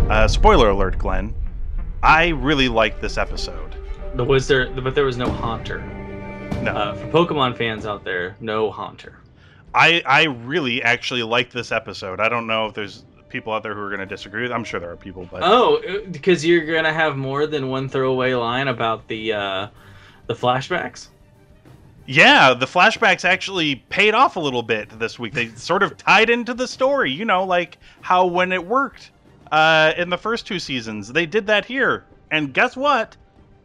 Uh, 0.10 0.28
spoiler 0.28 0.72
alert, 0.72 0.98
Glenn. 0.98 1.34
I 2.02 2.30
really 2.30 2.70
liked 2.70 3.02
this 3.02 3.18
episode. 3.18 3.76
The 4.16 4.24
was 4.24 4.48
there, 4.48 4.70
but 4.70 4.96
there 4.96 5.06
was 5.06 5.18
no 5.18 5.30
Haunter. 5.30 5.80
No, 6.64 6.72
Uh, 6.72 6.96
for 6.96 7.08
Pokemon 7.08 7.58
fans 7.58 7.86
out 7.86 8.04
there, 8.04 8.36
no 8.40 8.72
Haunter. 8.72 9.18
I 9.74 10.02
I 10.06 10.24
really 10.24 10.82
actually 10.82 11.24
like 11.24 11.52
this 11.52 11.72
episode. 11.72 12.20
I 12.20 12.28
don't 12.30 12.48
know 12.48 12.66
if 12.66 12.74
there's 12.74 13.06
people 13.30 13.54
out 13.54 13.62
there 13.62 13.76
who 13.76 13.82
are 13.82 13.90
going 13.90 14.00
to 14.00 14.06
disagree. 14.08 14.42
with 14.44 14.52
I'm 14.52 14.64
sure 14.64 14.80
there 14.80 14.90
are 14.92 14.98
people, 14.98 15.28
but 15.32 15.42
Oh, 15.44 15.80
because 16.12 16.44
you're 16.46 16.66
gonna 16.66 16.92
have 16.94 17.16
more 17.18 17.46
than 17.46 17.70
one 17.70 17.88
throwaway 17.88 18.34
line 18.34 18.68
about 18.68 19.08
the 19.08 19.34
uh, 19.34 19.68
the 20.28 20.34
flashbacks. 20.34 21.10
yeah, 22.08 22.56
the 22.56 22.66
flashbacks 22.66 23.24
actually 23.26 23.76
paid 23.76 24.16
off 24.16 24.36
a 24.36 24.40
little 24.40 24.64
bit 24.64 24.90
this 24.98 25.20
week. 25.20 25.34
They 25.34 25.50
sort 25.50 25.84
of 25.84 25.96
tied 25.98 26.32
into 26.32 26.56
the 26.56 26.68
story. 26.68 27.12
You 27.12 27.26
know, 27.26 27.44
like 27.44 27.78
how 28.02 28.26
when 28.26 28.52
it 28.52 28.66
worked 28.66 29.12
uh, 29.52 29.94
in 29.98 30.10
the 30.10 30.18
first 30.18 30.46
two 30.48 30.60
seasons, 30.60 31.12
they 31.12 31.26
did 31.26 31.48
that 31.48 31.66
here, 31.66 32.06
and 32.32 32.54
guess 32.54 32.76
what? 32.78 33.16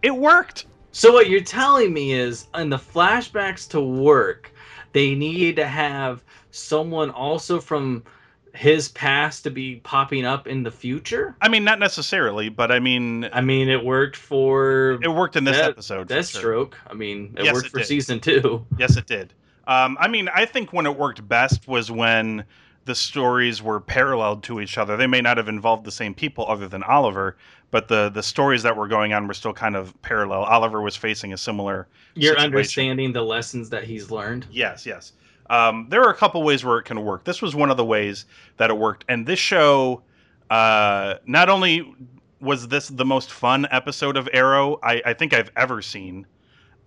It 0.03 0.15
worked. 0.15 0.67
So 0.93 1.13
what 1.13 1.29
you're 1.29 1.41
telling 1.41 1.93
me 1.93 2.13
is, 2.13 2.47
in 2.55 2.71
the 2.71 2.77
flashbacks 2.79 3.69
to 3.71 3.81
work, 3.81 4.53
they 4.93 5.15
needed 5.15 5.57
to 5.57 5.67
have 5.67 6.23
someone 6.51 7.11
also 7.11 7.61
from 7.61 8.05
his 8.53 8.89
past 8.91 9.43
to 9.43 9.51
be 9.51 9.77
popping 9.77 10.25
up 10.25 10.47
in 10.47 10.63
the 10.63 10.71
future. 10.71 11.35
I 11.41 11.49
mean, 11.49 11.65
not 11.65 11.81
necessarily, 11.81 12.49
but 12.49 12.71
I 12.71 12.79
mean, 12.79 13.29
I 13.33 13.41
mean, 13.41 13.69
it 13.69 13.85
worked 13.85 14.15
for 14.15 15.01
it 15.03 15.09
worked 15.09 15.35
in 15.35 15.43
this 15.43 15.57
that- 15.57 15.71
episode. 15.71 16.09
for 16.09 16.15
sure. 16.23 16.43
Deathstroke. 16.43 16.75
I 16.89 16.95
mean, 16.95 17.35
it 17.37 17.47
Yes, 17.47 17.55
worked 17.55 17.67
it 17.67 17.71
for 17.73 17.79
did. 17.79 17.87
season 17.89 18.21
two. 18.21 18.65
Yes, 18.79 18.97
it 18.97 19.07
did. 19.07 19.35
Um, 19.67 19.97
I 19.99 20.07
mean, 20.07 20.29
I 20.33 20.45
think 20.45 20.73
when 20.73 20.87
it 20.87 20.97
worked 20.97 21.27
best 21.27 21.67
was 21.67 21.91
when 21.91 22.45
the 22.85 22.95
stories 22.95 23.63
were 23.63 23.81
paralleled 23.81 24.43
to 24.45 24.61
each 24.61 24.77
other. 24.79 24.97
They 24.97 25.07
may 25.07 25.21
not 25.21 25.37
have 25.37 25.49
involved 25.49 25.85
the 25.85 25.93
same 25.93 26.15
people 26.15 26.47
other 26.49 26.69
than 26.69 26.83
Oliver, 26.83 27.37
but 27.71 27.89
the 27.89 28.11
the 28.11 28.23
stories 28.23 28.63
that 28.63 28.77
were 28.77 28.89
going 28.89 29.13
on 29.13 29.27
were 29.27 29.35
still 29.35 29.53
kind 29.53 29.77
of 29.77 30.01
parallel. 30.03 30.43
Oliver 30.45 30.81
was 30.81 30.97
facing 30.97 31.33
a 31.33 31.39
similar. 31.39 31.89
You're 32.15 32.35
situation. 32.35 32.45
understanding 32.45 33.13
the 33.13 33.23
lessons 33.23 33.71
that 33.71 33.85
he's 33.85 34.11
learned. 34.11 34.47
Yes, 34.51 34.87
yes. 34.87 35.13
Um, 35.51 35.87
there 35.91 36.03
are 36.03 36.11
a 36.11 36.17
couple 36.17 36.43
ways 36.43 36.65
where 36.65 36.79
it 36.79 36.85
can 36.85 37.05
work. 37.05 37.25
This 37.25 37.43
was 37.43 37.55
one 37.55 37.71
of 37.71 37.77
the 37.77 37.85
ways 37.85 38.27
that 38.57 38.71
it 38.71 38.79
worked, 38.79 39.05
and 39.09 39.27
this 39.27 39.39
show, 39.39 40.03
uh, 40.51 41.17
not 41.27 41.49
only 41.49 41.95
was 42.41 42.69
this 42.69 42.89
the 42.89 43.05
most 43.05 43.31
fun 43.31 43.67
episode 43.71 44.17
of 44.17 44.29
Arrow 44.33 44.79
I, 44.83 45.03
I 45.07 45.15
think 45.15 45.33
I've 45.33 45.51
ever 45.57 45.81
seen, 45.83 46.27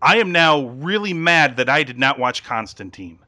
I 0.01 0.17
am 0.17 0.31
now 0.31 0.67
really 0.67 1.13
mad 1.13 1.57
that 1.57 1.69
I 1.69 1.83
did 1.83 1.97
not 1.97 2.19
watch 2.19 2.43
Constantine, 2.43 3.19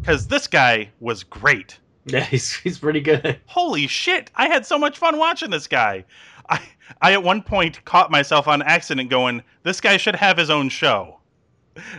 because 0.00 0.26
this 0.28 0.46
guy 0.46 0.90
was 1.00 1.22
great. 1.24 1.78
Yeah, 2.12 2.24
he's 2.24 2.54
he's 2.54 2.78
pretty 2.78 3.00
good. 3.00 3.38
Holy 3.46 3.86
shit! 3.86 4.30
I 4.34 4.48
had 4.48 4.64
so 4.64 4.78
much 4.78 4.96
fun 4.96 5.18
watching 5.18 5.50
this 5.50 5.66
guy. 5.66 6.04
I 6.48 6.60
I 7.02 7.12
at 7.12 7.22
one 7.22 7.42
point 7.42 7.84
caught 7.84 8.10
myself 8.10 8.48
on 8.48 8.62
accident 8.62 9.10
going, 9.10 9.42
"This 9.62 9.80
guy 9.80 9.98
should 9.98 10.16
have 10.16 10.38
his 10.38 10.48
own 10.48 10.70
show," 10.70 11.18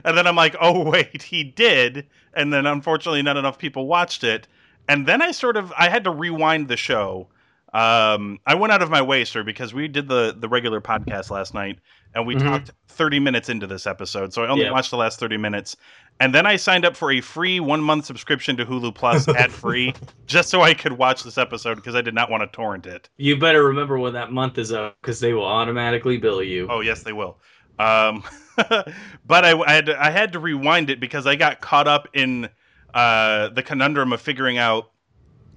and 0.04 0.18
then 0.18 0.26
I'm 0.26 0.36
like, 0.36 0.56
"Oh 0.60 0.84
wait, 0.90 1.22
he 1.22 1.44
did." 1.44 2.08
And 2.34 2.52
then 2.52 2.66
unfortunately, 2.66 3.22
not 3.22 3.38
enough 3.38 3.60
people 3.60 3.86
watched 3.88 4.24
it. 4.24 4.48
And 4.88 5.06
then 5.06 5.22
I 5.22 5.30
sort 5.32 5.58
of 5.58 5.72
I 5.78 5.90
had 5.90 6.04
to 6.06 6.12
rewind 6.12 6.68
the 6.68 6.78
show. 6.78 7.28
Um, 7.74 8.40
I 8.46 8.56
went 8.56 8.74
out 8.74 8.82
of 8.82 8.90
my 8.90 9.02
way, 9.02 9.26
sir, 9.26 9.44
because 9.44 9.74
we 9.74 9.88
did 9.88 10.08
the 10.08 10.36
the 10.38 10.50
regular 10.50 10.82
podcast 10.82 11.30
last 11.30 11.54
night, 11.54 11.80
and 12.14 12.26
we 12.26 12.36
Mhm. 12.36 12.40
talked 12.40 12.72
30 12.88 13.20
minutes 13.20 13.50
into 13.50 13.68
this 13.68 13.86
episode, 13.86 14.34
so 14.34 14.44
I 14.44 14.48
only 14.50 14.66
Yeah. 14.66 14.72
watched 14.72 14.92
the 14.92 14.98
last 14.98 15.20
30 15.20 15.38
minutes. 15.38 15.76
And 16.20 16.34
then 16.36 16.46
I 16.46 16.58
signed 16.58 16.84
up 16.86 16.98
for 16.98 17.12
a 17.12 17.22
free 17.22 17.60
one 17.60 17.82
month 17.82 18.06
subscription 18.06 18.58
to 18.58 18.66
Hulu 18.66 18.94
Plus 18.94 19.28
ad 19.36 19.52
free 19.52 19.94
just 20.28 20.50
so 20.50 20.62
I 20.62 20.74
could 20.74 20.94
watch 20.94 21.24
this 21.24 21.38
episode 21.38 21.76
because 21.76 21.96
I 21.96 22.02
did 22.02 22.14
not 22.14 22.30
want 22.30 22.42
to 22.44 22.48
torrent 22.48 22.86
it. 22.86 23.10
You 23.18 23.38
better 23.38 23.64
remember 23.64 23.98
when 23.98 24.14
that 24.14 24.32
month 24.32 24.58
is 24.58 24.72
up 24.72 24.98
because 25.02 25.20
they 25.20 25.34
will 25.34 25.46
automatically 25.46 26.18
bill 26.18 26.44
you. 26.44 26.68
Oh 26.70 26.82
yes, 26.82 27.04
they 27.04 27.14
will. 27.14 27.38
Um, 27.78 28.24
but 28.58 29.46
I, 29.46 29.58
I 29.62 29.72
had 29.72 29.86
to, 29.86 30.04
I 30.04 30.10
had 30.10 30.34
to 30.34 30.40
rewind 30.40 30.90
it 30.90 31.00
because 31.00 31.26
I 31.26 31.36
got 31.36 31.62
caught 31.62 31.88
up 31.88 32.10
in 32.14 32.50
uh, 32.94 33.50
the 33.50 33.64
conundrum 33.64 34.12
of 34.12 34.22
figuring 34.22 34.58
out 34.58 34.92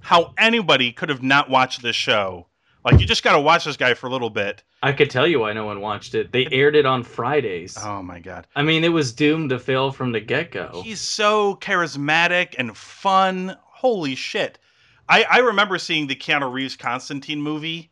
how 0.03 0.33
anybody 0.37 0.91
could 0.91 1.09
have 1.09 1.23
not 1.23 1.49
watched 1.49 1.81
this 1.81 1.95
show. 1.95 2.47
Like 2.85 2.99
you 2.99 3.07
just 3.07 3.23
got 3.23 3.33
to 3.33 3.39
watch 3.39 3.63
this 3.63 3.77
guy 3.77 3.93
for 3.93 4.07
a 4.07 4.09
little 4.09 4.29
bit. 4.29 4.61
I 4.83 4.91
could 4.91 5.09
tell 5.09 5.25
you 5.25 5.39
why 5.39 5.53
no 5.53 5.65
one 5.65 5.79
watched 5.79 6.13
it. 6.13 6.33
They 6.33 6.45
aired 6.51 6.75
it 6.75 6.85
on 6.85 7.03
Fridays. 7.03 7.77
Oh 7.81 8.03
my 8.03 8.19
god, 8.19 8.45
I 8.55 8.63
mean, 8.63 8.83
it 8.83 8.89
was 8.89 9.13
doomed 9.13 9.49
to 9.51 9.59
fail 9.59 9.91
from 9.91 10.11
the 10.11 10.19
get 10.19 10.51
go. 10.51 10.81
he's 10.83 10.99
so 10.99 11.55
charismatic 11.55 12.55
and 12.57 12.75
fun. 12.75 13.55
Holy 13.61 14.15
shit! 14.15 14.59
I, 15.07 15.23
I 15.23 15.37
remember 15.39 15.77
seeing 15.77 16.07
the 16.07 16.15
Keanu 16.15 16.51
Reeves 16.51 16.75
Constantine 16.75 17.41
movie, 17.41 17.91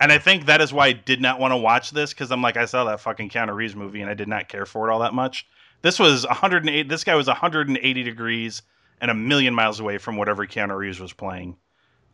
and 0.00 0.10
I 0.10 0.16
think 0.16 0.46
that 0.46 0.62
is 0.62 0.72
why 0.72 0.86
I 0.86 0.92
did 0.92 1.20
not 1.20 1.38
want 1.38 1.52
to 1.52 1.58
watch 1.58 1.90
this 1.90 2.14
because 2.14 2.32
I'm 2.32 2.40
like 2.40 2.56
I 2.56 2.64
saw 2.64 2.84
that 2.84 3.00
fucking 3.00 3.28
Keanu 3.28 3.54
Reeves 3.54 3.76
movie 3.76 4.00
and 4.00 4.08
I 4.10 4.14
did 4.14 4.28
not 4.28 4.48
care 4.48 4.64
for 4.64 4.88
it 4.88 4.92
all 4.92 5.00
that 5.00 5.12
much. 5.12 5.46
This 5.82 5.98
was 5.98 6.26
108. 6.26 6.88
This 6.88 7.04
guy 7.04 7.14
was 7.14 7.26
180 7.26 8.02
degrees 8.02 8.62
and 9.00 9.10
a 9.10 9.14
million 9.14 9.54
miles 9.54 9.80
away 9.80 9.98
from 9.98 10.16
whatever 10.16 10.46
Keanu 10.46 10.76
Reeves 10.76 11.00
was 11.00 11.12
playing. 11.12 11.56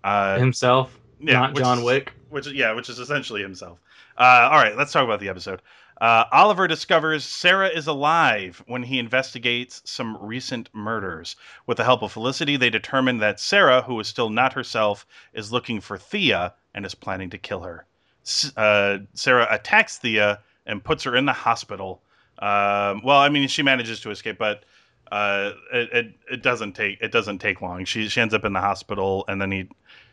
Uh, 0.04 0.38
Himself, 0.38 0.98
yeah, 1.20 1.34
not 1.40 1.54
which 1.54 1.64
John 1.64 1.82
Wick. 1.82 2.12
which 2.30 2.46
is 2.46 2.52
yeah, 2.52 2.72
which 2.72 2.88
is 2.88 2.98
essentially 2.98 3.42
himself. 3.42 3.78
Uh, 4.16 4.48
all 4.50 4.58
right, 4.58 4.76
let's 4.76 4.92
talk 4.92 5.04
about 5.04 5.20
the 5.20 5.28
episode. 5.28 5.60
Uh, 6.00 6.24
Oliver 6.30 6.68
discovers 6.68 7.24
Sara 7.24 7.68
is 7.68 7.86
alive 7.86 8.62
when 8.66 8.82
he 8.82 8.98
investigates 8.98 9.80
some 9.86 10.18
recent 10.20 10.68
murders. 10.74 11.36
With 11.66 11.78
the 11.78 11.84
help 11.84 12.02
of 12.02 12.12
Felicity, 12.12 12.56
they 12.58 12.68
determine 12.68 13.18
that 13.18 13.40
Sara, 13.40 13.80
who 13.80 13.98
is 13.98 14.06
still 14.06 14.28
not 14.28 14.52
herself, 14.52 15.06
is 15.32 15.52
looking 15.52 15.80
for 15.80 15.96
Thea 15.96 16.52
and 16.74 16.84
is 16.84 16.94
planning 16.94 17.30
to 17.30 17.38
kill 17.38 17.60
her. 17.62 17.86
S- 18.26 18.52
uh, 18.58 18.98
Sara 19.14 19.46
attacks 19.50 19.96
Thea 19.96 20.40
and 20.66 20.84
puts 20.84 21.02
her 21.04 21.16
in 21.16 21.24
the 21.24 21.32
hospital. 21.32 22.02
Um, 22.40 23.00
well, 23.02 23.18
I 23.18 23.30
mean, 23.30 23.48
she 23.48 23.62
manages 23.62 24.00
to 24.00 24.10
escape, 24.10 24.36
but 24.36 24.64
uh, 25.12 25.52
it, 25.72 25.92
it 25.92 26.14
it 26.32 26.42
doesn't 26.42 26.72
take 26.72 27.00
it 27.00 27.12
doesn't 27.12 27.38
take 27.38 27.60
long. 27.62 27.84
She 27.84 28.08
she 28.08 28.20
ends 28.20 28.34
up 28.34 28.44
in 28.44 28.52
the 28.52 28.60
hospital, 28.60 29.24
and 29.28 29.40
then 29.40 29.50
he 29.50 29.68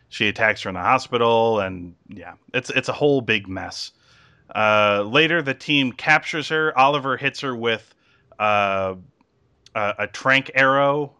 she 0.09 0.27
attacks 0.27 0.61
her 0.61 0.69
in 0.69 0.75
the 0.75 0.81
hospital, 0.81 1.59
and 1.59 1.95
yeah, 2.09 2.33
it's 2.53 2.69
it's 2.71 2.89
a 2.89 2.93
whole 2.93 3.21
big 3.21 3.47
mess. 3.47 3.91
Uh, 4.53 5.03
later, 5.07 5.41
the 5.41 5.53
team 5.53 5.91
captures 5.91 6.49
her. 6.49 6.77
Oliver 6.77 7.17
hits 7.17 7.39
her 7.39 7.55
with 7.55 7.93
uh, 8.39 8.95
a, 9.73 9.93
a 9.99 10.07
trank 10.07 10.51
arrow, 10.53 11.13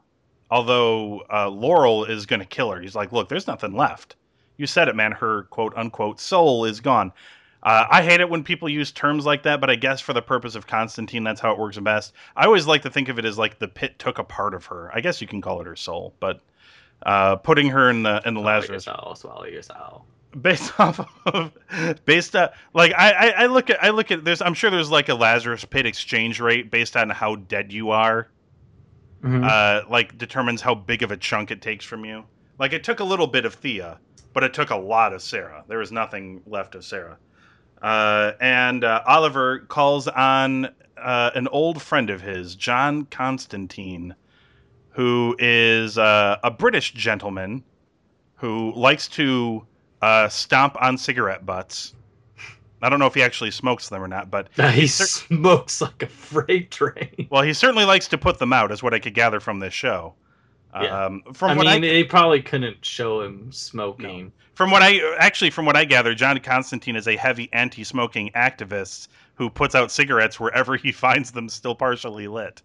although 0.52 1.24
uh, 1.32 1.50
Laurel 1.50 2.06
is 2.06 2.26
going 2.26 2.42
to 2.42 2.46
kill 2.46 2.72
her. 2.72 2.80
He's 2.80 2.96
like, 2.96 3.12
"Look, 3.12 3.30
there's 3.30 3.48
nothing 3.48 3.74
left. 3.76 4.16
You 4.58 4.68
said 4.68 4.88
it, 4.88 4.96
man. 4.96 5.12
Her 5.12 5.44
quote 5.44 5.74
unquote 5.76 6.20
soul 6.20 6.66
is 6.66 6.80
gone." 6.80 7.12
Uh, 7.63 7.86
I 7.89 8.04
hate 8.04 8.19
it 8.19 8.30
when 8.30 8.43
people 8.43 8.67
use 8.67 8.91
terms 8.91 9.26
like 9.26 9.43
that, 9.43 9.62
but 9.62 9.69
I 9.69 9.76
guess 9.76 10.02
for 10.02 10.12
the 10.12 10.21
purpose 10.21 10.56
of 10.56 10.67
Constantine, 10.67 11.23
that's 11.23 11.39
how 11.39 11.54
it 11.54 11.58
works 11.58 11.78
best. 11.80 12.13
I 12.36 12.45
always 12.45 12.67
like 12.67 12.82
to 12.82 12.89
think 12.89 13.08
of 13.08 13.17
it 13.19 13.26
as 13.26 13.38
like 13.38 13.58
the 13.60 13.69
pit 13.69 13.97
took 13.99 14.19
a 14.19 14.23
part 14.23 14.54
of 14.54 14.65
her. 14.65 14.91
I 14.93 14.99
guess 14.99 15.21
you 15.21 15.28
can 15.28 15.39
call 15.41 15.62
it 15.62 15.67
her 15.67 15.76
soul, 15.78 16.13
but 16.19 16.41
uh, 17.06 17.38
putting 17.38 17.69
her 17.69 17.89
in 17.89 18.04
the 18.04 18.21
in 18.26 18.34
the 18.34 18.41
Swallow 18.41 18.56
Lazarus 18.56 18.86
yourself, 18.86 19.17
swallow 19.17 19.45
yourself. 19.45 20.02
based 20.41 20.73
off 20.80 20.99
of 21.26 21.52
based 22.06 22.36
on 22.36 22.49
like 22.73 22.91
I, 22.97 23.12
I 23.12 23.28
I 23.30 23.45
look 23.45 23.69
at 23.69 23.82
I 23.84 23.91
look 23.91 24.12
at 24.12 24.26
there's 24.26 24.41
I'm 24.41 24.54
sure 24.54 24.69
there's 24.69 24.91
like 24.91 25.08
a 25.10 25.15
Lazarus 25.15 25.63
pit 25.63 25.86
exchange 25.86 26.39
rate 26.41 26.69
based 26.69 26.97
on 26.97 27.10
how 27.10 27.36
dead 27.36 27.71
you 27.71 27.91
are 27.91 28.30
Mhm. 29.23 29.49
uh 29.49 29.88
like 29.89 30.17
determines 30.17 30.62
how 30.62 30.76
big 30.76 31.02
of 31.02 31.12
a 31.12 31.15
chunk 31.17 31.49
it 31.49 31.62
takes 31.62 31.86
from 31.86 32.04
you 32.04 32.26
like 32.60 32.73
it 32.73 32.84
took 32.84 32.99
a 32.99 33.06
little 33.06 33.28
bit 33.28 33.45
of 33.45 33.54
Thea 33.54 33.97
but 34.34 34.43
it 34.43 34.54
took 34.54 34.69
a 34.69 34.76
lot 34.76 35.13
of 35.13 35.21
Sara 35.21 35.63
there 35.69 35.78
was 35.78 35.93
nothing 35.93 36.41
left 36.45 36.76
of 36.76 36.84
Sara 36.84 37.13
uh 37.13 37.15
and 37.84 38.84
uh, 38.84 39.04
Oliver 39.06 39.60
calls 39.60 40.08
on 40.08 40.69
uh, 40.98 41.32
an 41.36 41.48
old 41.50 41.82
friend 41.82 42.10
of 42.10 42.22
his 42.22 42.56
John 42.56 43.06
Constantine 43.06 44.15
who 44.93 45.36
is 45.39 45.98
uh, 45.98 46.38
a 46.43 46.52
British 46.52 46.93
gentleman 46.93 47.63
who 48.36 48.72
likes 48.76 49.08
to 49.08 49.65
uh, 50.02 50.30
stomp 50.30 50.80
on 50.82 50.98
cigarette 50.98 51.46
butts. 51.46 51.96
I 52.82 52.89
don't 52.89 53.00
know 53.00 53.08
if 53.08 53.13
he 53.13 53.24
actually 53.24 53.52
smokes 53.52 53.89
them 53.89 54.04
or 54.04 54.08
not, 54.08 54.30
but 54.30 54.50
he 54.74 54.88
cer- 54.88 55.06
smokes 55.06 55.82
like 55.82 56.04
a 56.04 56.08
freight 56.08 56.69
train. 56.69 57.28
well, 57.32 57.41
he 57.41 57.54
certainly 57.54 57.86
likes 57.86 58.08
to 58.10 58.17
put 58.17 58.39
them 58.39 58.54
out, 58.54 58.72
is 58.72 58.84
what 58.84 58.93
I 58.93 59.00
could 59.00 59.13
gather 59.13 59.39
from 59.39 59.60
this 59.60 59.74
show. 59.74 60.13
Yeah. 60.76 61.06
Um, 61.06 61.24
from 61.34 61.52
I 61.52 61.56
what 61.56 61.66
mean, 61.66 61.76
I 61.76 61.80
they 61.80 62.04
probably 62.04 62.42
couldn't 62.42 62.84
show 62.84 63.22
him 63.22 63.52
smoking. 63.52 64.32
from 64.56 64.72
what 64.72 64.82
I 64.82 65.00
actually 65.18 65.52
from 65.52 65.66
what 65.66 65.76
I 65.76 65.86
gather, 65.86 66.16
John 66.16 66.40
Constantine 66.40 66.96
is 66.96 67.08
a 67.08 67.16
heavy 67.16 67.50
anti-smoking 67.54 68.32
activist 68.36 69.08
who 69.36 69.50
puts 69.50 69.76
out 69.76 69.92
cigarettes 69.92 70.40
wherever 70.40 70.76
he 70.78 70.92
finds 70.92 71.32
them 71.32 71.50
still 71.50 71.76
partially 71.76 72.28
lit. 72.28 72.62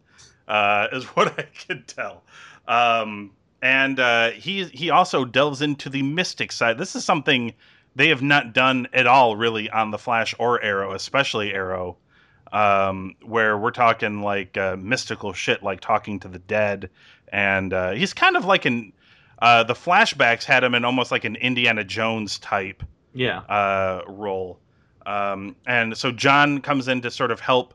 Uh, 0.46 0.88
is 0.92 1.04
what 1.14 1.38
I 1.38 1.42
could 1.66 1.86
tell. 1.86 2.22
Um, 2.66 3.32
and 3.60 3.98
uh, 3.98 4.30
he 4.30 4.64
he 4.66 4.90
also 4.90 5.24
delves 5.24 5.62
into 5.62 5.90
the 5.90 6.02
mystic 6.02 6.52
side. 6.52 6.78
This 6.78 6.94
is 6.96 7.04
something 7.04 7.52
they 7.96 8.08
have 8.08 8.22
not 8.22 8.52
done 8.52 8.86
at 8.92 9.06
all, 9.06 9.36
really, 9.36 9.68
on 9.70 9.90
the 9.90 9.98
Flash 9.98 10.34
or 10.38 10.62
Arrow, 10.62 10.92
especially 10.94 11.52
Arrow, 11.52 11.96
um, 12.52 13.16
where 13.22 13.58
we're 13.58 13.72
talking 13.72 14.22
like 14.22 14.56
uh, 14.56 14.76
mystical 14.78 15.32
shit, 15.32 15.62
like 15.62 15.80
talking 15.80 16.20
to 16.20 16.28
the 16.28 16.38
dead, 16.38 16.90
and 17.32 17.72
uh, 17.72 17.90
he's 17.92 18.12
kind 18.14 18.36
of 18.36 18.44
like 18.44 18.64
an. 18.64 18.92
Uh, 19.40 19.62
the 19.62 19.74
flashbacks 19.74 20.42
had 20.44 20.64
him 20.64 20.74
in 20.74 20.84
almost 20.84 21.12
like 21.12 21.24
an 21.24 21.36
Indiana 21.36 21.84
Jones 21.84 22.38
type 22.40 22.82
Yeah. 23.14 23.38
uh, 23.40 24.02
role. 24.08 24.58
Um, 25.06 25.54
and 25.64 25.96
so 25.96 26.10
John 26.10 26.60
comes 26.60 26.88
in 26.88 27.00
to 27.02 27.10
sort 27.10 27.30
of 27.30 27.38
help 27.38 27.74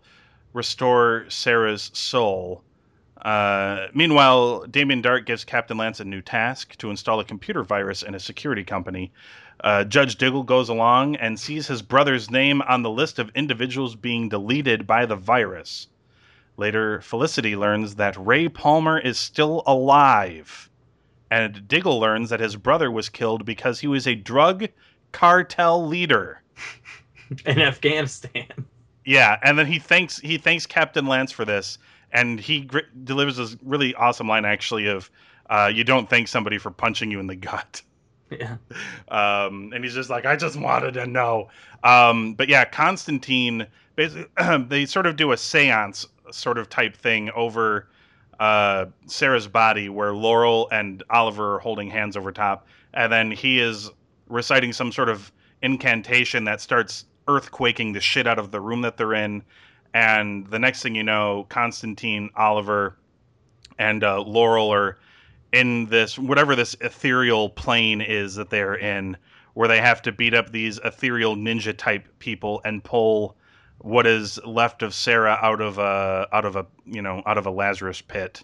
restore 0.51 1.25
Sara's 1.29 1.89
soul. 1.93 2.63
Uh, 3.21 3.87
meanwhile, 3.93 4.65
Damien 4.65 5.01
Darhk 5.01 5.25
gives 5.25 5.45
Captain 5.45 5.77
Lance 5.77 6.01
a 6.01 6.03
new 6.05 6.21
task 6.21 6.75
to 6.79 6.89
install 6.89 7.21
a 7.21 7.23
computer 7.23 7.63
virus 7.63 8.03
in 8.03 8.13
a 8.13 8.19
security 8.19 8.65
company. 8.65 9.13
Uh, 9.63 9.85
Judge 9.85 10.17
Diggle 10.17 10.43
goes 10.43 10.67
along 10.67 11.15
and 11.15 11.39
sees 11.39 11.65
his 11.67 11.81
brother's 11.81 12.29
name 12.29 12.61
on 12.63 12.81
the 12.81 12.89
list 12.89 13.19
of 13.19 13.31
individuals 13.35 13.95
being 13.95 14.27
deleted 14.27 14.85
by 14.85 15.05
the 15.05 15.15
virus. 15.15 15.87
Later, 16.57 17.01
Felicity 17.01 17.55
learns 17.55 17.95
that 17.95 18.15
Ray 18.17 18.47
Palmer 18.47 18.99
is 18.99 19.17
still 19.17 19.63
alive. 19.65 20.69
And 21.31 21.67
Diggle 21.67 21.99
learns 21.99 22.29
that 22.29 22.39
his 22.39 22.55
brother 22.55 22.91
was 22.91 23.09
killed 23.09 23.43
because 23.43 23.79
he 23.79 23.87
was 23.87 24.07
a 24.07 24.15
drug 24.15 24.67
cartel 25.11 25.85
leader. 25.85 26.43
In 27.45 27.59
Afghanistan. 27.59 28.65
Yeah, 29.05 29.37
and 29.43 29.57
then 29.57 29.65
he 29.65 29.79
thanks 29.79 30.19
he 30.19 30.37
thanks 30.37 30.65
Captain 30.65 31.07
Lance 31.07 31.31
for 31.31 31.45
this, 31.45 31.77
and 32.11 32.39
he 32.39 32.61
gr- 32.61 32.79
delivers 33.03 33.37
this 33.37 33.57
really 33.63 33.93
awesome 33.95 34.27
line 34.27 34.45
actually 34.45 34.87
of, 34.87 35.09
uh, 35.49 35.71
"You 35.73 35.83
don't 35.83 36.09
thank 36.09 36.27
somebody 36.27 36.57
for 36.57 36.71
punching 36.71 37.11
you 37.11 37.19
in 37.19 37.27
the 37.27 37.35
gut." 37.35 37.81
Yeah. 38.29 38.57
Um, 39.09 39.71
and 39.73 39.83
he's 39.83 39.93
just 39.93 40.09
like, 40.09 40.25
"I 40.25 40.35
just 40.35 40.57
wanted 40.57 40.93
to 40.95 41.05
know." 41.05 41.49
Um, 41.83 42.33
but 42.33 42.49
yeah, 42.49 42.65
Constantine 42.65 43.67
basically 43.95 44.25
they 44.69 44.85
sort 44.85 45.05
of 45.05 45.15
do 45.15 45.31
a 45.31 45.35
séance 45.35 46.07
sort 46.31 46.57
of 46.57 46.69
type 46.69 46.95
thing 46.95 47.29
over 47.31 47.87
uh, 48.39 48.85
Sara's 49.05 49.47
body, 49.47 49.89
where 49.89 50.13
Laurel 50.13 50.67
and 50.71 51.03
Oliver 51.09 51.55
are 51.55 51.59
holding 51.59 51.89
hands 51.89 52.17
over 52.17 52.31
top, 52.31 52.67
and 52.93 53.11
then 53.11 53.31
he 53.31 53.59
is 53.59 53.89
reciting 54.27 54.73
some 54.73 54.91
sort 54.91 55.09
of 55.09 55.31
incantation 55.61 56.43
that 56.45 56.61
starts 56.61 57.05
earthquaking 57.27 57.93
the 57.93 58.01
shit 58.01 58.27
out 58.27 58.39
of 58.39 58.51
the 58.51 58.59
room 58.59 58.81
that 58.81 58.97
they're 58.97 59.13
in. 59.13 59.43
And 59.93 60.47
the 60.47 60.59
next 60.59 60.81
thing 60.81 60.95
you 60.95 61.03
know, 61.03 61.45
Constantine, 61.49 62.29
Oliver, 62.35 62.97
and 63.77 64.03
uh, 64.03 64.21
Laurel 64.21 64.73
are 64.73 64.97
in 65.51 65.85
this 65.85 66.17
whatever 66.17 66.55
this 66.55 66.75
ethereal 66.81 67.49
plane 67.49 68.01
is 68.01 68.35
that 68.35 68.49
they're 68.49 68.75
in, 68.75 69.15
where 69.53 69.67
they 69.67 69.79
have 69.79 70.01
to 70.01 70.11
beat 70.11 70.33
up 70.33 70.51
these 70.51 70.79
ethereal 70.83 71.35
ninja 71.35 71.77
type 71.77 72.07
people 72.19 72.61
and 72.65 72.83
pull 72.83 73.37
what 73.83 74.07
is 74.07 74.39
left 74.45 74.81
of 74.81 74.93
Sara 74.93 75.37
out 75.41 75.61
of 75.61 75.77
a 75.77 76.27
out 76.31 76.45
of 76.45 76.55
a 76.55 76.65
you 76.85 77.01
know 77.01 77.21
out 77.25 77.37
of 77.37 77.45
a 77.45 77.51
Lazarus 77.51 78.01
pit 78.01 78.41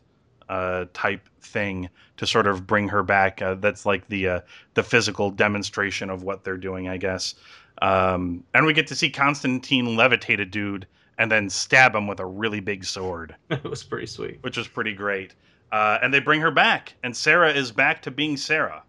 uh, 0.49 0.85
type 0.93 1.27
thing 1.41 1.89
to 2.17 2.27
sort 2.27 2.45
of 2.45 2.67
bring 2.67 2.89
her 2.89 3.01
back. 3.03 3.41
Uh, 3.41 3.55
that's 3.55 3.85
like 3.85 4.07
the 4.09 4.27
uh, 4.27 4.39
the 4.73 4.83
physical 4.83 5.31
demonstration 5.31 6.09
of 6.09 6.23
what 6.23 6.43
they're 6.43 6.57
doing, 6.57 6.89
I 6.89 6.97
guess. 6.97 7.35
Um, 7.81 8.43
and 8.53 8.65
we 8.65 8.73
get 8.73 8.87
to 8.87 8.95
see 8.95 9.09
Constantine 9.09 9.85
levitate 9.87 10.41
a 10.41 10.45
dude 10.45 10.85
and 11.17 11.31
then 11.31 11.49
stab 11.49 11.95
him 11.95 12.07
with 12.07 12.19
a 12.19 12.25
really 12.25 12.59
big 12.59 12.83
sword, 12.83 13.35
it 13.49 13.63
was 13.63 13.83
pretty 13.83 14.07
sweet. 14.07 14.39
which 14.41 14.57
was 14.57 14.67
pretty 14.67 14.93
great. 14.93 15.35
Uh, 15.71 15.99
and 16.01 16.13
they 16.13 16.19
bring 16.19 16.41
her 16.41 16.51
back, 16.51 16.95
and 17.03 17.15
Sara 17.15 17.51
is 17.53 17.71
back 17.71 18.01
to 18.01 18.11
being 18.11 18.35
Sara. 18.35 18.83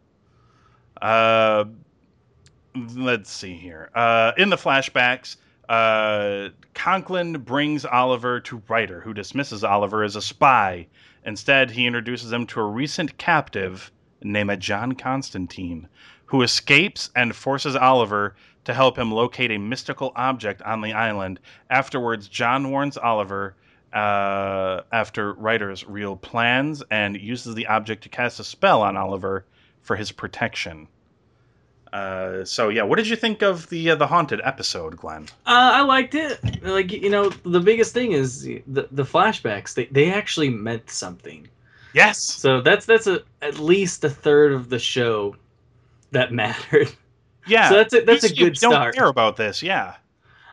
Uh, 1.00 1.64
let's 2.96 3.30
see 3.30 3.54
here. 3.54 3.90
Uh, 3.94 4.32
in 4.38 4.48
the 4.48 4.56
flashbacks, 4.56 5.36
uh, 5.70 6.48
Conklin 6.74 7.34
brings 7.34 7.84
Oliver 7.84 8.40
to 8.40 8.60
Reiter, 8.68 9.00
who 9.00 9.14
dismisses 9.14 9.62
Oliver 9.62 10.02
as 10.02 10.16
a 10.16 10.22
spy. 10.22 10.88
Instead, 11.24 11.70
he 11.70 11.86
introduces 11.86 12.32
him 12.32 12.44
to 12.48 12.60
a 12.60 12.64
recent 12.64 13.16
captive 13.18 13.92
named 14.20 14.60
John 14.60 14.96
Constantine, 14.96 15.86
who 16.26 16.42
escapes 16.42 17.10
and 17.14 17.36
forces 17.36 17.76
Oliver 17.76 18.34
to 18.64 18.74
help 18.74 18.98
him 18.98 19.12
locate 19.12 19.52
a 19.52 19.58
mystical 19.58 20.12
object 20.16 20.60
on 20.62 20.80
the 20.80 20.92
island. 20.92 21.38
Afterwards, 21.70 22.26
John 22.26 22.72
warns 22.72 22.96
Oliver 22.96 23.54
uh, 23.92 24.80
after 24.90 25.34
Reiter's 25.34 25.86
real 25.86 26.16
plans 26.16 26.82
and 26.90 27.16
uses 27.16 27.54
the 27.54 27.68
object 27.68 28.02
to 28.02 28.08
cast 28.08 28.40
a 28.40 28.44
spell 28.44 28.82
on 28.82 28.96
Oliver 28.96 29.44
for 29.82 29.94
his 29.94 30.10
protection. 30.10 30.88
Uh, 31.92 32.44
so 32.44 32.68
yeah, 32.68 32.82
what 32.82 32.96
did 32.96 33.08
you 33.08 33.16
think 33.16 33.42
of 33.42 33.68
the 33.68 33.90
uh, 33.90 33.94
the 33.96 34.06
haunted 34.06 34.40
episode, 34.44 34.96
Glenn? 34.96 35.24
Uh, 35.46 35.72
I 35.74 35.80
liked 35.82 36.14
it. 36.14 36.62
Like 36.62 36.92
you 36.92 37.10
know, 37.10 37.30
the 37.44 37.60
biggest 37.60 37.92
thing 37.92 38.12
is 38.12 38.42
the 38.44 38.86
the 38.92 39.02
flashbacks. 39.02 39.74
They 39.74 39.86
they 39.86 40.12
actually 40.12 40.50
meant 40.50 40.88
something. 40.90 41.48
Yes. 41.92 42.20
So 42.20 42.60
that's 42.60 42.86
that's 42.86 43.08
a 43.08 43.22
at 43.42 43.58
least 43.58 44.04
a 44.04 44.10
third 44.10 44.52
of 44.52 44.68
the 44.70 44.78
show 44.78 45.34
that 46.12 46.32
mattered. 46.42 46.92
Yeah. 47.46 47.68
So 47.68 47.74
that's 47.76 47.94
a- 47.94 48.04
that's 48.04 48.24
a 48.24 48.34
good 48.34 48.54
don't 48.54 48.72
start. 48.72 48.94
care 48.94 49.08
about 49.08 49.36
this, 49.36 49.60
yeah. 49.62 49.96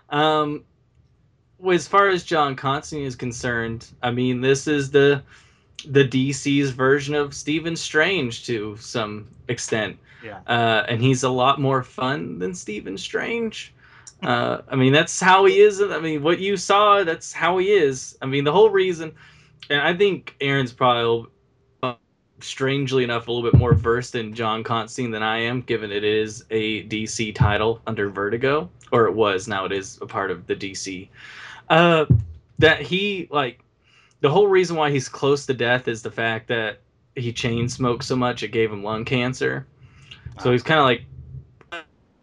Um, 0.10 0.64
as 1.70 1.88
far 1.88 2.08
as 2.10 2.24
John 2.24 2.56
Constantine 2.56 3.06
is 3.06 3.16
concerned, 3.16 3.88
I 4.02 4.10
mean, 4.12 4.42
this 4.42 4.68
is 4.68 4.90
the 4.90 5.22
the 5.86 6.04
DC's 6.04 6.72
version 6.72 7.16
of 7.16 7.34
Stephen 7.34 7.76
Strange 7.76 8.46
to 8.46 8.76
some 8.78 9.28
extent. 9.48 9.98
Yeah. 10.24 10.40
Uh, 10.48 10.86
and 10.88 11.02
he's 11.02 11.24
a 11.24 11.30
lot 11.30 11.62
more 11.62 11.84
fun 11.84 12.40
than 12.40 12.54
Stephen 12.54 12.98
Strange. 12.98 13.74
Uh, 14.24 14.62
I 14.68 14.76
mean, 14.76 14.94
that's 14.94 15.20
how 15.20 15.46
he 15.46 15.60
is. 15.60 15.82
I 15.82 16.00
mean, 16.00 16.24
what 16.24 16.40
you 16.40 16.58
saw, 16.58 17.04
that's 17.04 17.32
how 17.32 17.60
he 17.60 17.72
is. 17.72 18.18
I 18.22 18.26
mean, 18.26 18.44
the 18.44 18.52
whole 18.52 18.70
reason, 18.70 19.14
and 19.70 19.80
I 19.80 19.96
think 19.96 20.36
Aaron's 20.42 20.74
probably, 20.74 21.30
uh, 21.84 21.94
strangely 22.40 23.04
enough, 23.04 23.28
a 23.28 23.32
little 23.32 23.50
bit 23.50 23.58
more 23.58 23.74
versed 23.74 24.16
in 24.16 24.34
John 24.34 24.64
Constantine 24.64 25.12
than 25.12 25.22
I 25.22 25.38
am, 25.40 25.62
given 25.62 25.92
it 25.92 26.04
is 26.04 26.46
a 26.50 26.84
DC 26.88 27.36
title 27.36 27.80
under 27.86 28.10
Vertigo, 28.10 28.70
or 28.92 29.06
it 29.06 29.14
was. 29.14 29.48
Now 29.48 29.66
it 29.66 29.72
is 29.72 30.00
a 30.02 30.08
part 30.08 30.32
of 30.32 30.48
the 30.48 30.56
DC. 30.56 31.10
Uh, 31.70 32.06
that 32.60 32.82
he 32.82 33.28
like 33.30 33.60
the 34.22 34.30
whole 34.30 34.48
reason 34.48 34.76
why 34.76 34.92
he's 34.92 35.10
close 35.10 35.46
to 35.46 35.54
death 35.54 35.88
is 35.88 36.02
the 36.02 36.12
fact 36.12 36.48
that 36.48 36.80
he 37.16 37.34
chain 37.34 37.68
smoked 37.68 38.04
so 38.04 38.16
much 38.16 38.44
it 38.44 38.50
gave 38.50 38.72
him 38.72 38.84
lung 38.84 39.06
cancer. 39.06 39.68
So 40.42 40.52
he's 40.52 40.64
kind 40.64 40.80
of 40.80 40.86
like 40.86 41.04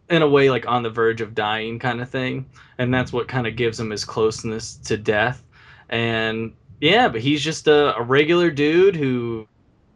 in 0.08 0.22
a 0.22 0.28
way 0.28 0.50
like 0.50 0.66
on 0.66 0.82
the 0.82 0.90
verge 0.90 1.20
of 1.20 1.34
dying 1.34 1.78
kind 1.78 2.00
of 2.00 2.08
thing. 2.08 2.46
And 2.78 2.92
that's 2.92 3.12
what 3.12 3.28
kind 3.28 3.46
of 3.46 3.56
gives 3.56 3.78
him 3.78 3.90
his 3.90 4.04
closeness 4.04 4.76
to 4.84 4.96
death. 4.96 5.42
And 5.88 6.54
yeah 6.80 7.08
but 7.08 7.20
he's 7.20 7.42
just 7.42 7.68
a, 7.68 7.96
a 7.96 8.02
regular 8.02 8.50
dude 8.50 8.96
who 8.96 9.46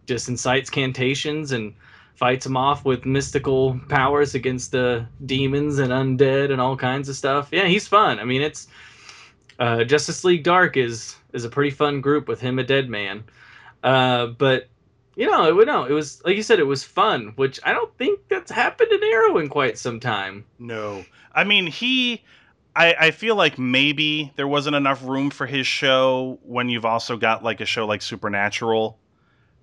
just 0.06 0.28
incites 0.28 0.70
cantations 0.70 1.52
and 1.52 1.74
fights 2.14 2.44
them 2.44 2.56
off 2.56 2.84
with 2.84 3.04
mystical 3.04 3.78
powers 3.88 4.34
against 4.34 4.72
the 4.72 5.06
demons 5.26 5.78
and 5.78 5.92
undead 5.92 6.50
and 6.50 6.60
all 6.60 6.76
kinds 6.76 7.08
of 7.08 7.16
stuff. 7.16 7.48
Yeah 7.52 7.66
he's 7.66 7.86
fun. 7.86 8.18
I 8.18 8.24
mean 8.24 8.42
it's 8.42 8.68
uh, 9.58 9.84
justice 9.84 10.24
league 10.24 10.44
dark 10.44 10.76
is 10.76 11.16
is 11.32 11.44
a 11.44 11.48
pretty 11.48 11.70
fun 11.70 12.00
group 12.00 12.28
with 12.28 12.40
him 12.40 12.58
a 12.58 12.64
dead 12.64 12.88
man 12.88 13.24
uh, 13.82 14.26
but 14.26 14.68
you 15.18 15.28
know, 15.28 15.48
it 15.48 15.54
would 15.54 15.66
no, 15.66 15.84
it 15.84 15.92
was 15.92 16.24
like 16.24 16.36
you 16.36 16.42
said, 16.42 16.60
it 16.60 16.64
was 16.64 16.84
fun, 16.84 17.32
which 17.34 17.58
I 17.64 17.72
don't 17.72 17.92
think 17.98 18.20
that's 18.28 18.52
happened 18.52 18.92
in 18.92 19.02
Arrow 19.02 19.38
in 19.38 19.48
quite 19.48 19.76
some 19.76 19.98
time. 19.98 20.44
No. 20.58 21.04
I 21.34 21.44
mean, 21.44 21.66
he. 21.66 22.22
I, 22.76 22.94
I 23.00 23.10
feel 23.10 23.34
like 23.34 23.58
maybe 23.58 24.32
there 24.36 24.46
wasn't 24.46 24.76
enough 24.76 25.04
room 25.04 25.30
for 25.30 25.46
his 25.46 25.66
show 25.66 26.38
when 26.44 26.68
you've 26.68 26.84
also 26.84 27.16
got 27.16 27.42
like 27.42 27.60
a 27.60 27.66
show 27.66 27.84
like 27.84 28.02
Supernatural 28.02 28.96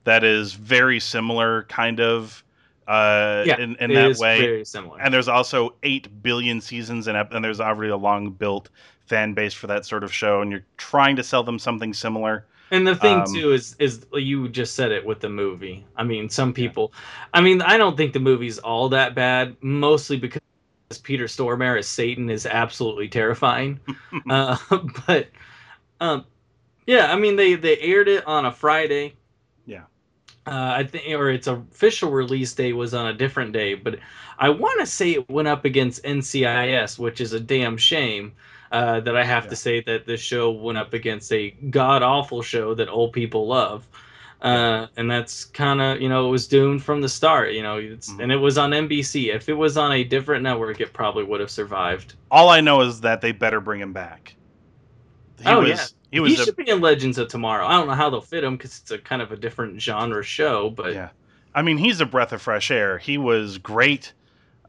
that 0.04 0.26
is 0.26 0.54
very 0.54 1.00
similar, 1.00 1.64
kind 1.64 2.02
of, 2.02 2.44
uh, 2.86 3.44
Yeah, 3.46 3.58
in, 3.58 3.78
in 3.78 3.92
it 3.92 3.94
that 3.94 4.12
is 4.12 4.20
way. 4.20 4.42
very 4.42 4.66
similar. 4.66 5.00
And 5.00 5.14
there's 5.14 5.30
also 5.30 5.76
8 5.84 6.22
billion 6.22 6.60
seasons, 6.60 7.08
and, 7.08 7.16
and 7.32 7.46
there's 7.46 7.62
already 7.62 7.92
a 7.92 7.98
long 7.98 8.32
built 8.32 8.70
fan 9.08 9.34
base 9.34 9.54
for 9.54 9.68
that 9.68 9.86
sort 9.86 10.04
of 10.04 10.14
show, 10.14 10.42
and 10.42 10.52
you're 10.52 10.66
trying 10.78 11.16
to 11.16 11.24
sell 11.24 11.44
them 11.44 11.60
something 11.60 11.94
similar. 11.94 12.46
And 12.72 12.86
the 12.88 12.96
thing 12.96 13.20
Um, 13.20 13.34
too 13.34 13.54
is 13.54 13.76
is 13.80 14.06
you 14.14 14.50
just 14.50 14.76
said 14.76 14.92
it 14.92 15.06
with 15.06 15.20
the 15.20 15.30
movie. 15.30 15.86
I 15.96 16.04
mean, 16.04 16.30
some 16.30 16.54
people. 16.54 16.94
I 17.34 17.42
mean, 17.42 17.62
I 17.62 17.78
don't 17.78 17.96
think 17.96 18.14
the 18.14 18.20
movie's 18.20 18.58
all 18.60 18.90
that 18.90 19.14
bad, 19.16 19.56
mostly 19.62 20.18
because 20.18 20.42
Peter 21.04 21.26
Stormare 21.26 21.78
as 21.78 21.88
Satan 21.88 22.30
is 22.30 22.46
absolutely 22.46 23.08
terrifying. 23.08 23.80
uh, 24.30 24.58
but 25.08 25.30
um, 26.02 26.26
yeah, 26.88 27.12
I 27.14 27.16
mean 27.18 27.36
they 27.36 27.56
they 27.56 27.78
aired 27.80 28.08
it 28.08 28.26
on 28.26 28.46
a 28.46 28.52
Friday. 28.52 29.16
Yeah. 29.66 29.84
Uh, 30.48 30.74
I 30.78 30.84
think, 30.84 31.08
or 31.18 31.30
its 31.30 31.48
official 31.48 32.12
release 32.12 32.54
day 32.54 32.74
was 32.74 32.94
on 32.94 33.08
a 33.08 33.14
different 33.14 33.52
day, 33.54 33.74
but 33.74 34.00
I 34.38 34.50
want 34.50 34.80
to 34.80 34.86
say 34.86 35.12
it 35.14 35.30
went 35.30 35.48
up 35.48 35.66
against 35.66 36.04
NCIS, 36.04 37.00
which 37.00 37.20
is 37.22 37.34
a 37.34 37.40
damn 37.40 37.78
shame. 37.78 38.34
Uh, 38.76 39.00
that 39.00 39.16
I 39.16 39.24
have 39.24 39.46
Yeah. 39.46 39.50
to 39.52 39.56
say 39.56 39.82
that 39.90 40.06
this 40.06 40.20
show 40.20 40.52
went 40.52 40.78
up 40.78 40.94
against 40.94 41.32
a 41.32 41.52
god 41.70 42.04
awful 42.04 42.42
show 42.42 42.74
that 42.76 42.90
old 42.90 43.14
people 43.14 43.48
love. 43.48 43.88
Uh, 44.42 44.88
and 44.98 45.10
that's 45.10 45.46
kind 45.46 45.80
of 45.82 46.02
you 46.02 46.10
know 46.10 46.28
it 46.28 46.32
was 46.32 46.46
doomed 46.46 46.84
from 46.84 47.00
the 47.02 47.08
start 47.08 47.54
you 47.54 47.64
know 47.64 47.78
it's, 47.78 48.12
Mhm. 48.12 48.24
and 48.24 48.32
it 48.34 48.42
was 48.48 48.58
on 48.58 48.72
NBC 48.74 49.30
if 49.34 49.48
it 49.48 49.54
was 49.54 49.78
on 49.78 49.92
a 49.94 50.04
different 50.04 50.44
network 50.44 50.82
it 50.82 50.92
probably 50.92 51.24
would 51.24 51.40
have 51.40 51.50
survived 51.50 52.16
All 52.30 52.50
I 52.50 52.60
know 52.60 52.82
is 52.82 53.00
that 53.02 53.22
they 53.22 53.32
better 53.32 53.62
bring 53.62 53.80
him 53.80 53.94
back. 53.94 54.36
He 55.42 55.48
Oh, 55.48 55.62
was, 55.62 55.70
yeah. 55.70 55.86
He 56.12 56.20
was 56.20 56.38
a 56.40 56.44
should 56.46 56.56
be 56.58 56.70
in 56.70 56.82
Legends 56.82 57.18
of 57.18 57.30
Tomorrow 57.30 57.66
I 57.66 57.74
don't 57.78 57.88
know 57.88 57.94
how 57.94 58.10
they'll 58.10 58.20
fit 58.34 58.44
him 58.44 58.58
because 58.58 58.80
it's 58.82 58.92
a 58.92 58.98
kind 59.00 59.22
of 59.22 59.32
a 59.32 59.38
different 59.38 59.82
genre 59.82 60.22
show 60.24 60.70
but 60.70 60.94
Yeah. 60.94 61.10
I 61.56 61.62
mean, 61.62 61.78
he's 61.78 62.02
a 62.02 62.06
breath 62.06 62.34
of 62.34 62.42
fresh 62.42 62.70
air. 62.70 62.98
He 62.98 63.18
was 63.18 63.58
great. 63.58 64.12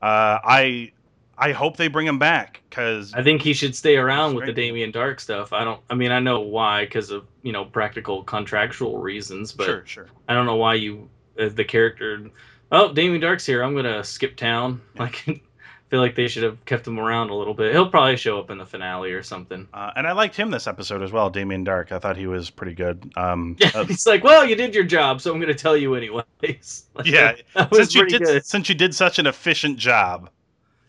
Uh, 0.00 0.38
I 0.44 0.92
I 1.38 1.52
hope 1.52 1.76
they 1.76 1.88
bring 1.88 2.06
him 2.06 2.18
back 2.18 2.62
because 2.70 3.12
I 3.14 3.22
think 3.22 3.42
he 3.42 3.52
should 3.52 3.74
stay 3.76 3.96
around 3.96 4.34
with 4.34 4.46
the. 4.46 4.52
Damien 4.52 4.92
Darhk 4.92 5.20
stuff. 5.20 5.52
I 5.52 5.64
don't. 5.64 5.80
I 5.90 5.94
mean, 5.94 6.10
I 6.12 6.18
know 6.20 6.40
why 6.40 6.84
because 6.84 7.10
of 7.10 7.26
you 7.42 7.52
know 7.52 7.64
practical 7.64 8.22
contractual 8.22 8.98
reasons, 8.98 9.52
but 9.52 9.66
sure, 9.66 9.86
sure. 9.86 10.06
I 10.28 10.34
don't 10.34 10.46
know 10.46 10.56
why 10.56 10.74
you, 10.74 11.08
as 11.38 11.54
the 11.54 11.64
character, 11.64 12.30
oh, 12.72 12.92
Damien 12.92 13.20
Darhk's 13.20 13.44
here. 13.46 13.62
I'm 13.62 13.74
gonna 13.74 14.02
skip 14.02 14.36
town. 14.36 14.80
Like, 14.98 15.16
feel 15.88 16.00
like 16.00 16.14
they 16.14 16.26
should 16.26 16.42
have 16.42 16.64
kept 16.64 16.86
him 16.86 16.98
around 16.98 17.30
a 17.30 17.34
little 17.34 17.54
bit. 17.54 17.72
He'll 17.72 17.88
probably 17.88 18.16
show 18.16 18.38
up 18.40 18.50
in 18.50 18.58
the 18.58 18.66
finale 18.66 19.12
or 19.12 19.22
something. 19.22 19.68
Uh, 19.72 19.92
and 19.94 20.06
I 20.06 20.12
liked 20.12 20.34
him 20.34 20.50
this 20.50 20.66
episode 20.66 21.02
as 21.02 21.12
well, 21.12 21.30
Damien 21.30 21.64
Darhk. 21.64 21.92
I 21.92 21.98
thought 21.98 22.16
he 22.16 22.26
was 22.26 22.50
pretty 22.50 22.74
good. 22.74 23.10
Um, 23.16 23.56
Yeah, 23.60 23.70
uh, 23.74 23.84
he's 23.84 24.06
like, 24.06 24.24
well, 24.24 24.44
you 24.44 24.56
did 24.56 24.74
your 24.74 24.84
job, 24.84 25.20
so 25.20 25.32
I'm 25.32 25.40
gonna 25.40 25.54
tell 25.54 25.76
you 25.76 25.94
anyways. 25.94 26.84
Like, 26.94 27.06
Yeah, 27.06 27.36
since 27.72 27.94
you 27.94 28.06
did 28.06 28.22
good. 28.22 28.44
since 28.46 28.68
you 28.68 28.74
did 28.74 28.94
such 28.94 29.18
an 29.18 29.26
efficient 29.26 29.78
job, 29.78 30.30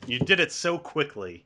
you 0.08 0.20
did 0.20 0.40
it 0.40 0.52
so 0.52 0.78
quickly. 0.78 1.44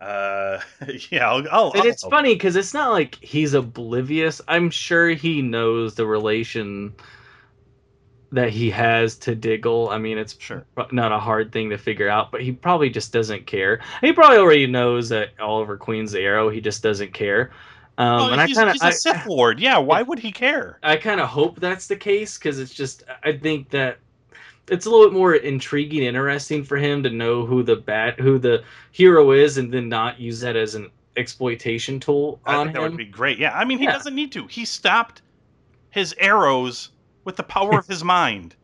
Uh, 0.00 0.60
yeah, 1.10 1.28
I'll, 1.30 1.44
I'll, 1.50 1.72
And 1.72 1.82
I'll- 1.82 1.88
it's 1.88 2.02
funny 2.04 2.34
because 2.34 2.56
it's 2.56 2.74
not 2.74 2.90
like 2.92 3.16
he's 3.16 3.54
oblivious. 3.54 4.40
I'm 4.48 4.70
sure 4.70 5.10
he 5.10 5.42
knows 5.42 5.94
the 5.94 6.06
relation 6.06 6.94
that 8.32 8.50
he 8.50 8.70
has 8.70 9.16
to 9.16 9.34
Diggle. 9.34 9.88
I 9.90 9.98
mean, 9.98 10.16
it's 10.16 10.36
Sure. 10.38 10.64
not 10.92 11.10
a 11.12 11.18
hard 11.18 11.50
thing 11.52 11.70
to 11.70 11.78
figure 11.78 12.08
out, 12.08 12.30
but 12.30 12.40
he 12.42 12.52
probably 12.52 12.88
just 12.88 13.12
doesn't 13.12 13.46
care. 13.46 13.80
He 14.00 14.12
probably 14.12 14.38
already 14.38 14.66
knows 14.68 15.08
that 15.08 15.30
Oliver 15.40 15.76
Queen's 15.76 16.12
the 16.12 16.20
arrow. 16.20 16.48
He 16.48 16.60
just 16.60 16.82
doesn't 16.82 17.12
care. 17.12 17.50
Um, 17.98 18.20
Oh, 18.20 18.30
and 18.30 18.40
I 18.40 18.46
he's, 18.46 18.56
kind 18.56 18.70
he's 18.70 18.82
a 18.82 18.88
of, 18.88 18.94
Sith 18.94 19.26
Lord. 19.26 19.58
Yeah, 19.58 19.78
why 19.78 20.02
would 20.08 20.20
he 20.20 20.30
care? 20.32 20.78
I 20.82 20.96
kind 20.96 21.20
of 21.20 21.28
hope 21.28 21.58
that's 21.58 21.88
the 21.88 21.96
case 21.96 22.38
because 22.38 22.58
it's 22.60 22.72
just 22.72 23.02
I 23.24 23.32
think 23.32 23.68
that 23.70 23.98
it's 24.70 24.86
a 24.86 24.90
little 24.90 25.06
bit 25.06 25.14
more 25.16 25.34
intriguing, 25.34 26.02
interesting 26.02 26.64
for 26.64 26.76
him 26.76 27.02
to 27.02 27.10
know 27.10 27.44
who 27.44 27.62
the 27.62 27.76
bat 27.76 28.18
who 28.20 28.38
the 28.38 28.62
hero 28.92 29.32
is, 29.32 29.58
and 29.58 29.72
then 29.72 29.88
not 29.88 30.18
use 30.20 30.40
that 30.40 30.56
as 30.56 30.74
an 30.74 30.90
exploitation 31.16 32.00
tool 32.00 32.40
I 32.46 32.54
on 32.54 32.66
think 32.66 32.74
that 32.76 32.82
him. 32.82 32.90
would 32.92 32.96
be 32.98 33.04
great. 33.04 33.38
Yeah, 33.38 33.52
I 33.56 33.64
mean, 33.64 33.78
he 33.78 33.84
Yeah. 33.84 33.92
doesn't 33.92 34.14
need 34.14 34.32
to. 34.32 34.46
He 34.46 34.64
stopped 34.64 35.22
his 35.90 36.14
arrows 36.18 36.90
with 37.24 37.36
the 37.36 37.42
power 37.42 37.78
of 37.78 37.86
his 37.88 38.04
mind. 38.04 38.56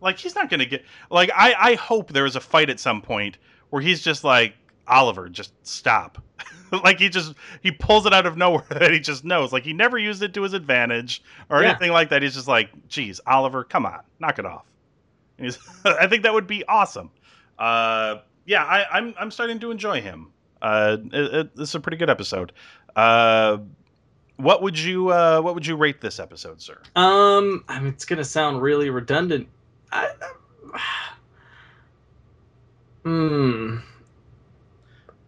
Like 0.00 0.18
he's 0.18 0.34
not 0.34 0.48
gonna 0.50 0.64
get. 0.66 0.84
Like 1.10 1.30
I, 1.34 1.54
I 1.58 1.74
hope 1.74 2.12
there 2.12 2.26
is 2.26 2.36
a 2.36 2.40
fight 2.40 2.70
at 2.70 2.80
some 2.80 3.02
point 3.02 3.38
where 3.70 3.82
he's 3.82 4.00
just 4.02 4.24
like 4.24 4.54
Oliver, 4.86 5.28
just 5.28 5.52
stop. 5.66 6.22
like 6.84 6.98
he 7.00 7.08
just 7.08 7.34
he 7.62 7.70
pulls 7.72 8.06
it 8.06 8.12
out 8.14 8.24
of 8.26 8.36
nowhere 8.36 8.64
that 8.70 8.92
he 8.92 9.00
just 9.00 9.24
knows. 9.24 9.52
Like 9.52 9.64
he 9.64 9.72
never 9.72 9.98
used 9.98 10.22
it 10.22 10.32
to 10.34 10.42
his 10.42 10.52
advantage 10.54 11.22
or 11.50 11.62
Yeah. 11.62 11.70
anything 11.70 11.90
like 11.90 12.10
that. 12.10 12.22
He's 12.22 12.34
just 12.34 12.48
like, 12.48 12.70
geez, 12.88 13.20
Oliver, 13.26 13.64
come 13.64 13.84
on, 13.86 14.00
knock 14.20 14.38
it 14.38 14.46
off. 14.46 14.64
I 15.84 16.06
think 16.06 16.22
that 16.22 16.32
would 16.32 16.46
be 16.46 16.64
awesome. 16.66 17.10
Uh, 17.58 18.16
yeah, 18.46 18.64
I, 18.64 18.86
I'm 18.90 19.14
I'm 19.18 19.30
starting 19.30 19.58
to 19.60 19.70
enjoy 19.70 20.00
him. 20.00 20.32
Uh, 20.60 20.96
it, 21.12 21.34
it, 21.34 21.50
it's 21.58 21.74
a 21.74 21.80
pretty 21.80 21.96
good 21.96 22.10
episode. 22.10 22.52
Uh, 22.96 23.58
what 24.36 24.62
would 24.62 24.78
you 24.78 25.10
uh, 25.10 25.40
what 25.40 25.54
would 25.54 25.66
you 25.66 25.76
rate 25.76 26.00
this 26.00 26.18
episode, 26.18 26.60
sir? 26.60 26.78
Um, 26.96 27.64
I 27.68 27.78
mean, 27.80 27.92
it's 27.92 28.04
gonna 28.04 28.24
sound 28.24 28.62
really 28.62 28.90
redundant. 28.90 29.48
I, 29.92 30.10
hmm. 33.04 33.76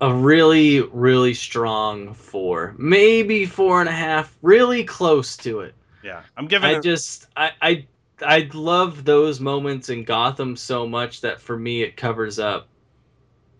A 0.02 0.14
really, 0.14 0.80
really 0.80 1.34
strong 1.34 2.14
four, 2.14 2.74
maybe 2.78 3.44
four 3.44 3.80
and 3.80 3.88
a 3.88 3.92
half, 3.92 4.34
really 4.40 4.82
close 4.82 5.36
to 5.38 5.60
it. 5.60 5.74
Yeah, 6.02 6.22
I'm 6.38 6.46
giving 6.46 6.70
I 6.70 6.78
it. 6.78 6.82
just, 6.82 7.26
I, 7.36 7.50
I, 7.60 7.86
I 8.22 8.48
love 8.52 9.04
those 9.04 9.40
moments 9.40 9.88
in 9.88 10.04
Gotham 10.04 10.56
so 10.56 10.86
much 10.86 11.20
that 11.22 11.40
for 11.40 11.56
me 11.58 11.82
it 11.82 11.96
covers 11.96 12.38
up 12.38 12.68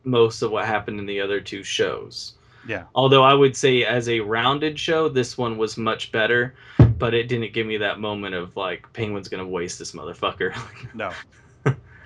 most 0.04 0.42
of 0.42 0.50
what 0.50 0.64
happened 0.66 0.98
in 0.98 1.06
the 1.06 1.20
other 1.20 1.40
two 1.40 1.62
shows. 1.62 2.34
Yeah. 2.66 2.84
Although 2.94 3.22
I 3.22 3.32
would 3.34 3.56
say, 3.56 3.84
as 3.84 4.08
a 4.08 4.20
rounded 4.20 4.78
show, 4.78 5.08
this 5.08 5.38
one 5.38 5.56
was 5.56 5.76
much 5.78 6.12
better, 6.12 6.54
but 6.98 7.14
it 7.14 7.26
didn't 7.28 7.52
give 7.54 7.66
me 7.66 7.78
that 7.78 8.00
moment 8.00 8.34
of 8.34 8.54
like 8.56 8.90
Penguin's 8.92 9.28
gonna 9.28 9.46
waste 9.46 9.78
this 9.78 9.92
motherfucker. 9.92 10.54
No. 10.94 11.12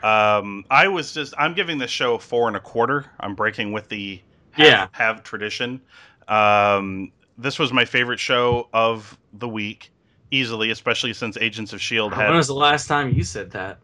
um, 0.03 0.65
I 0.71 0.87
was 0.89 1.13
just 1.13 1.35
I'm 1.39 1.55
giving 1.55 1.79
the 1.79 1.89
show 1.89 2.19
four 2.19 2.49
and 2.49 2.57
a 2.57 2.61
quarter. 2.61 3.07
I'm 3.21 3.35
breaking 3.35 3.73
with 3.73 3.89
the 3.89 4.21
have, 4.53 4.67
Yeah. 4.67 4.87
have 4.93 5.23
tradition. 5.23 5.81
Um, 6.29 7.11
this 7.39 7.59
was 7.59 7.73
my 7.73 7.85
favorite 7.85 8.21
show 8.21 8.69
of 8.73 9.19
the 9.33 9.49
week, 9.49 9.91
easily, 10.31 10.71
especially 10.71 11.13
since 11.13 11.37
Agents 11.37 11.73
of 11.73 11.81
Shield 11.81 12.13
had. 12.13 12.29
when 12.29 12.37
was 12.37 12.47
the 12.47 12.55
last 12.55 12.87
time 12.87 13.13
you 13.13 13.25
said 13.25 13.51
that? 13.53 13.79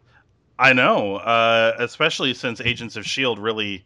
I 0.59 0.73
know, 0.73 1.15
uh, 1.17 1.75
especially 1.79 2.33
since 2.33 2.61
Agents 2.61 2.95
of 2.95 3.05
Shield 3.05 3.39
really 3.39 3.83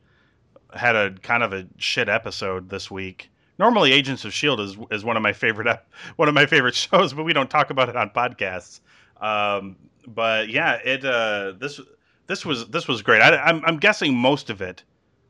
had 0.74 0.96
a 0.96 1.12
kind 1.22 1.44
of 1.44 1.54
a 1.54 1.66
shit 1.78 2.10
episode 2.10 2.70
this 2.70 2.92
week. 2.92 3.30
Normally, 3.58 3.94
Agents 3.94 4.26
of 4.26 4.34
Shield 4.34 4.60
is 4.60 4.78
is 4.92 5.06
one 5.06 5.16
of 5.16 5.24
my 5.24 5.32
favorite 5.34 5.68
ep- 5.68 5.90
one 6.18 6.28
of 6.28 6.36
my 6.36 6.46
favorite 6.46 6.76
shows, 6.76 7.14
but 7.14 7.24
we 7.24 7.34
don't 7.34 7.50
talk 7.50 7.70
about 7.70 7.90
it 7.90 7.96
on 7.96 8.10
podcasts. 8.10 8.82
Um, 9.22 9.78
but 10.08 10.50
yeah, 10.50 10.74
it 10.84 11.06
uh, 11.06 11.54
this 11.58 11.80
this 12.28 12.46
was 12.46 12.68
this 12.68 12.88
was 12.88 13.02
great. 13.02 13.22
I, 13.22 13.38
I'm 13.38 13.64
I'm 13.66 13.78
guessing 13.78 14.16
most 14.16 14.50
of 14.50 14.62
it 14.62 14.84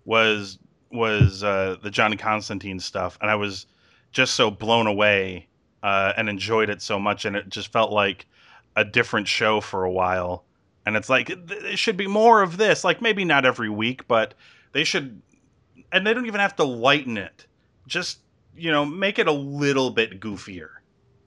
was 0.06 0.58
was 0.92 1.44
uh, 1.44 1.76
the 1.84 1.92
John 1.92 2.16
Constantine 2.18 2.80
stuff, 2.80 3.18
and 3.22 3.30
I 3.30 3.36
was 3.36 3.68
just 4.12 4.36
so 4.36 4.50
blown 4.50 4.88
away 4.88 5.48
uh, 5.86 6.14
and 6.18 6.28
enjoyed 6.28 6.70
it 6.70 6.82
so 6.82 6.98
much, 7.00 7.26
and 7.26 7.36
it 7.36 7.48
just 7.50 7.72
felt 7.72 7.92
like 7.92 8.26
a 8.76 8.84
different 8.84 9.28
show 9.28 9.62
for 9.62 9.84
a 9.84 9.92
while. 9.92 10.44
And 10.88 10.96
it's 10.96 11.10
like 11.10 11.28
th- 11.28 11.64
it 11.74 11.78
should 11.80 11.96
be 11.98 12.08
more 12.08 12.42
of 12.42 12.58
this. 12.58 12.84
Like 12.84 13.02
maybe 13.02 13.24
not 13.24 13.46
every 13.46 13.70
week, 13.70 14.08
but 14.08 14.34
they 14.72 14.84
should, 14.84 15.22
and 15.92 16.06
they 16.06 16.14
don't 16.14 16.26
even 16.26 16.40
have 16.42 16.56
to 16.58 16.64
lighten 16.64 17.18
it. 17.18 17.46
Just 17.88 18.20
you 18.58 18.72
know, 18.72 18.86
make 18.86 19.20
it 19.20 19.28
a 19.28 19.32
little 19.32 19.90
bit 19.90 20.20
goofier. 20.20 20.70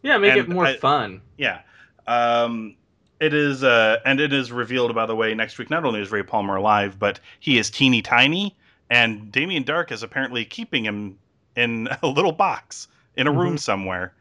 Yeah, 0.02 0.16
make 0.18 0.34
it 0.36 0.48
more 0.48 0.64
I- 0.66 0.76
fun. 0.76 1.20
Yeah. 1.36 1.60
Um, 2.06 2.74
it 3.20 3.34
is, 3.34 3.62
uh, 3.62 3.98
and 4.06 4.18
it 4.20 4.32
is 4.32 4.50
revealed, 4.50 4.94
by 4.94 5.04
the 5.06 5.14
way, 5.14 5.34
next 5.34 5.58
week. 5.58 5.70
Not 5.70 5.84
only 5.84 6.00
is 6.00 6.10
Ray 6.10 6.22
Palmer 6.22 6.56
alive, 6.56 6.98
but 6.98 7.20
he 7.40 7.58
is 7.58 7.68
teeny 7.70 8.00
tiny, 8.00 8.56
and 8.90 9.30
Damien 9.30 9.64
Darhk 9.64 9.90
is 9.92 10.02
apparently 10.02 10.44
keeping 10.44 10.84
him 10.84 11.18
in 11.56 11.88
a 12.02 12.06
little 12.06 12.32
box 12.32 12.88
in 13.16 13.26
a 13.26 13.32
room 13.32 13.56
Mhm. 13.56 13.60
somewhere. 13.60 14.14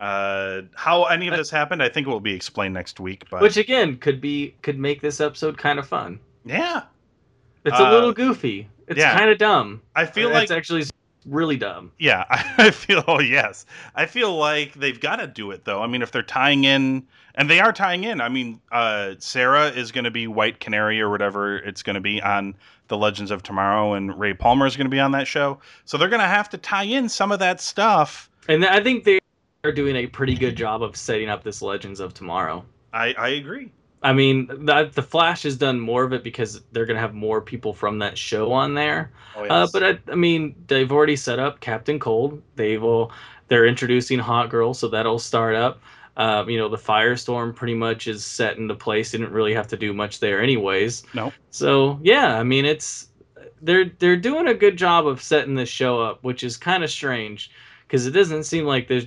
Uh, 0.00 0.62
how 0.74 1.04
any 1.04 1.28
of 1.28 1.36
this 1.36 1.50
happened, 1.50 1.82
I 1.82 1.88
think 1.88 2.06
it 2.06 2.10
will 2.10 2.20
be 2.20 2.32
explained 2.34 2.74
next 2.74 3.00
week. 3.00 3.24
But 3.30 3.42
Which 3.42 3.56
again 3.56 3.96
could 3.98 4.20
be 4.20 4.54
could 4.62 4.78
make 4.78 5.00
this 5.00 5.20
episode 5.20 5.58
kind 5.58 5.78
of 5.78 5.86
fun. 5.88 6.20
yeah, 6.44 6.82
It's 7.64 7.78
a 7.78 7.86
Uh, 7.86 7.90
little 7.90 8.12
goofy. 8.12 8.68
It's 8.86 8.98
yeah. 8.98 9.16
kind 9.18 9.28
of 9.30 9.38
dumb. 9.38 9.82
I 9.96 10.06
feel 10.06 10.28
it's 10.28 10.34
like 10.34 10.42
it's 10.44 10.52
actually 10.52 10.84
really 11.26 11.56
dumb. 11.56 11.90
Yeah, 11.98 12.24
I 12.58 12.70
feel 12.70 13.02
oh 13.08 13.20
yes. 13.20 13.66
I 13.94 14.06
feel 14.06 14.34
like 14.36 14.74
they've 14.74 14.98
got 15.00 15.16
to 15.16 15.26
do 15.26 15.50
it 15.50 15.64
though. 15.64 15.82
I 15.82 15.86
mean, 15.88 16.00
if 16.02 16.12
they're 16.12 16.22
tying 16.22 16.64
in 16.64 17.06
and 17.34 17.50
they 17.50 17.60
are 17.60 17.72
tying 17.72 18.04
in. 18.04 18.20
I 18.20 18.28
mean, 18.28 18.60
uh 18.72 19.14
Sara 19.18 19.66
is 19.66 19.90
going 19.92 20.04
to 20.04 20.10
be 20.10 20.26
White 20.28 20.60
Canary 20.60 21.00
or 21.00 21.10
whatever 21.10 21.58
it's 21.58 21.82
going 21.82 21.94
to 21.94 22.00
be 22.00 22.22
on 22.22 22.54
The 22.86 22.96
Legends 22.96 23.30
of 23.32 23.42
Tomorrow 23.42 23.94
and 23.94 24.18
Ray 24.18 24.32
Palmer 24.32 24.66
is 24.66 24.76
going 24.76 24.86
to 24.86 24.90
be 24.90 25.00
on 25.00 25.10
that 25.12 25.26
show. 25.26 25.58
So 25.84 25.98
they're 25.98 26.08
going 26.08 26.22
to 26.22 26.26
have 26.28 26.48
to 26.50 26.58
tie 26.58 26.84
in 26.84 27.08
some 27.08 27.30
of 27.32 27.40
that 27.40 27.60
stuff. 27.60 28.30
And 28.48 28.64
I 28.64 28.80
think 28.82 29.04
they 29.04 29.17
are 29.64 29.72
doing 29.72 29.96
a 29.96 30.06
pretty 30.06 30.34
good 30.34 30.56
job 30.56 30.82
of 30.82 30.96
setting 30.96 31.28
up 31.28 31.42
this 31.42 31.62
Legends 31.62 32.00
of 32.00 32.14
Tomorrow. 32.14 32.64
I 32.92 33.14
I 33.18 33.28
agree. 33.30 33.72
I 34.00 34.12
mean, 34.12 34.46
the, 34.46 34.90
the 34.94 35.02
Flash 35.02 35.42
has 35.42 35.56
done 35.56 35.80
more 35.80 36.04
of 36.04 36.12
it 36.12 36.22
because 36.22 36.62
they're 36.70 36.86
going 36.86 36.94
to 36.94 37.00
have 37.00 37.14
more 37.14 37.40
people 37.40 37.74
from 37.74 37.98
that 37.98 38.16
show 38.16 38.52
on 38.52 38.74
there. 38.74 39.10
Oh, 39.34 39.42
yes. 39.42 39.50
Uh, 39.50 39.66
but 39.72 39.82
I, 39.82 40.12
I 40.12 40.14
mean, 40.14 40.54
they've 40.68 40.92
already 40.92 41.16
set 41.16 41.40
up 41.40 41.58
Captain 41.58 41.98
Cold. 41.98 42.40
They 42.54 42.78
will. 42.78 43.10
They're 43.48 43.66
introducing 43.66 44.20
Hawkgirl, 44.20 44.76
so 44.76 44.86
that'll 44.86 45.18
start 45.18 45.56
up. 45.56 45.80
Um, 46.16 46.48
you 46.48 46.58
know, 46.58 46.68
the 46.68 46.76
Firestorm 46.76 47.54
pretty 47.54 47.74
much 47.74 48.06
is 48.06 48.24
set 48.24 48.56
into 48.56 48.74
place. 48.74 49.10
Didn't 49.10 49.32
really 49.32 49.54
have 49.54 49.66
to 49.68 49.76
do 49.76 49.92
much 49.92 50.20
there, 50.20 50.40
anyways. 50.40 51.02
No. 51.14 51.32
So 51.50 51.98
yeah, 52.02 52.38
I 52.38 52.44
mean, 52.44 52.64
it's 52.64 53.08
they're 53.62 53.86
they're 53.98 54.16
doing 54.16 54.46
a 54.46 54.54
good 54.54 54.76
job 54.76 55.08
of 55.08 55.20
setting 55.22 55.56
this 55.56 55.68
show 55.68 56.00
up, 56.00 56.22
which 56.22 56.44
is 56.44 56.56
kind 56.56 56.84
of 56.84 56.90
strange 56.90 57.50
because 57.86 58.06
it 58.06 58.10
doesn't 58.10 58.44
seem 58.44 58.64
like 58.64 58.86
there's 58.86 59.06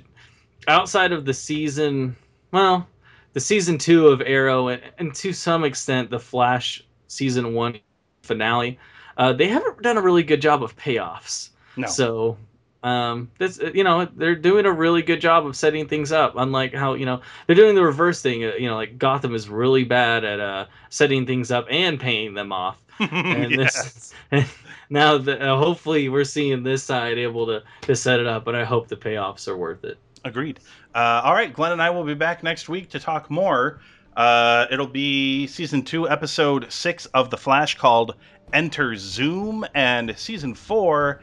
outside 0.67 1.11
of 1.11 1.25
the 1.25 1.33
season. 1.33 2.15
Well, 2.51 2.87
the 3.33 3.39
season 3.39 3.77
two 3.77 4.07
of 4.07 4.21
Arrow 4.21 4.67
and, 4.69 4.81
and 4.97 5.15
to 5.15 5.33
some 5.33 5.63
extent 5.63 6.09
the 6.09 6.19
Flash 6.19 6.83
season 7.07 7.53
one 7.53 7.79
finale, 8.23 8.77
uh, 9.17 9.33
they 9.33 9.47
haven't 9.47 9.81
done 9.81 9.97
a 9.97 10.01
really 10.01 10.23
good 10.23 10.41
job 10.41 10.63
of 10.63 10.75
payoffs. 10.75 11.49
no. 11.77 11.87
So 11.87 12.37
um, 12.83 13.29
this 13.37 13.59
you 13.73 13.83
know 13.83 14.05
they're 14.05 14.35
doing 14.35 14.65
a 14.65 14.71
really 14.71 15.01
good 15.03 15.21
job 15.21 15.45
of 15.45 15.55
setting 15.55 15.87
things 15.87 16.11
up. 16.11 16.33
Unlike 16.35 16.73
how 16.73 16.95
you 16.95 17.05
know 17.05 17.21
they're 17.45 17.55
doing 17.55 17.75
the 17.75 17.83
reverse 17.83 18.21
thing. 18.21 18.43
Uh, 18.43 18.53
you 18.55 18.67
know, 18.67 18.75
like 18.75 18.97
Gotham 18.97 19.35
is 19.35 19.49
really 19.49 19.83
bad 19.83 20.23
at 20.23 20.39
uh, 20.39 20.65
setting 20.89 21.25
things 21.25 21.51
up 21.51 21.67
and 21.69 21.99
paying 21.99 22.33
them 22.33 22.51
off. 22.51 22.77
And 23.01 23.51
yes. 23.51 24.13
this 24.29 24.53
now 24.91 25.17
that 25.17 25.41
uh, 25.41 25.57
hopefully 25.57 26.07
we're 26.07 26.23
seeing 26.23 26.61
this 26.61 26.83
side 26.83 27.17
able 27.17 27.47
to 27.47 27.63
to 27.81 27.95
set 27.95 28.19
it 28.19 28.27
up, 28.27 28.45
and 28.47 28.55
I 28.55 28.63
hope 28.63 28.87
the 28.87 28.97
payoffs 28.97 29.47
are 29.47 29.57
worth 29.57 29.83
it. 29.83 29.97
Agreed. 30.23 30.59
Uh, 30.93 31.21
all 31.23 31.33
right, 31.33 31.51
Glenn 31.51 31.71
and 31.71 31.81
I 31.81 31.89
will 31.89 32.03
be 32.03 32.13
back 32.13 32.43
next 32.43 32.69
week 32.69 32.89
to 32.89 32.99
talk 32.99 33.29
more 33.31 33.79
Uh, 34.15 34.65
it'll 34.69 34.87
be 34.87 35.47
season 35.47 35.83
two, 35.83 36.09
episode 36.09 36.71
six 36.71 37.05
of 37.07 37.29
The 37.29 37.37
Flash 37.37 37.77
called 37.77 38.15
Enter 38.53 38.95
Zoom, 38.97 39.65
and 39.73 40.13
season 40.17 40.53
four, 40.53 41.21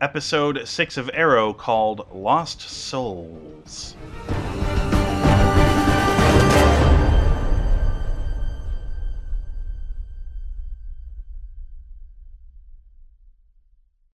episode 0.00 0.66
six 0.66 0.96
of 0.96 1.08
Arrow 1.14 1.52
called 1.52 2.06
Lost 2.12 2.60
Souls. 2.60 3.94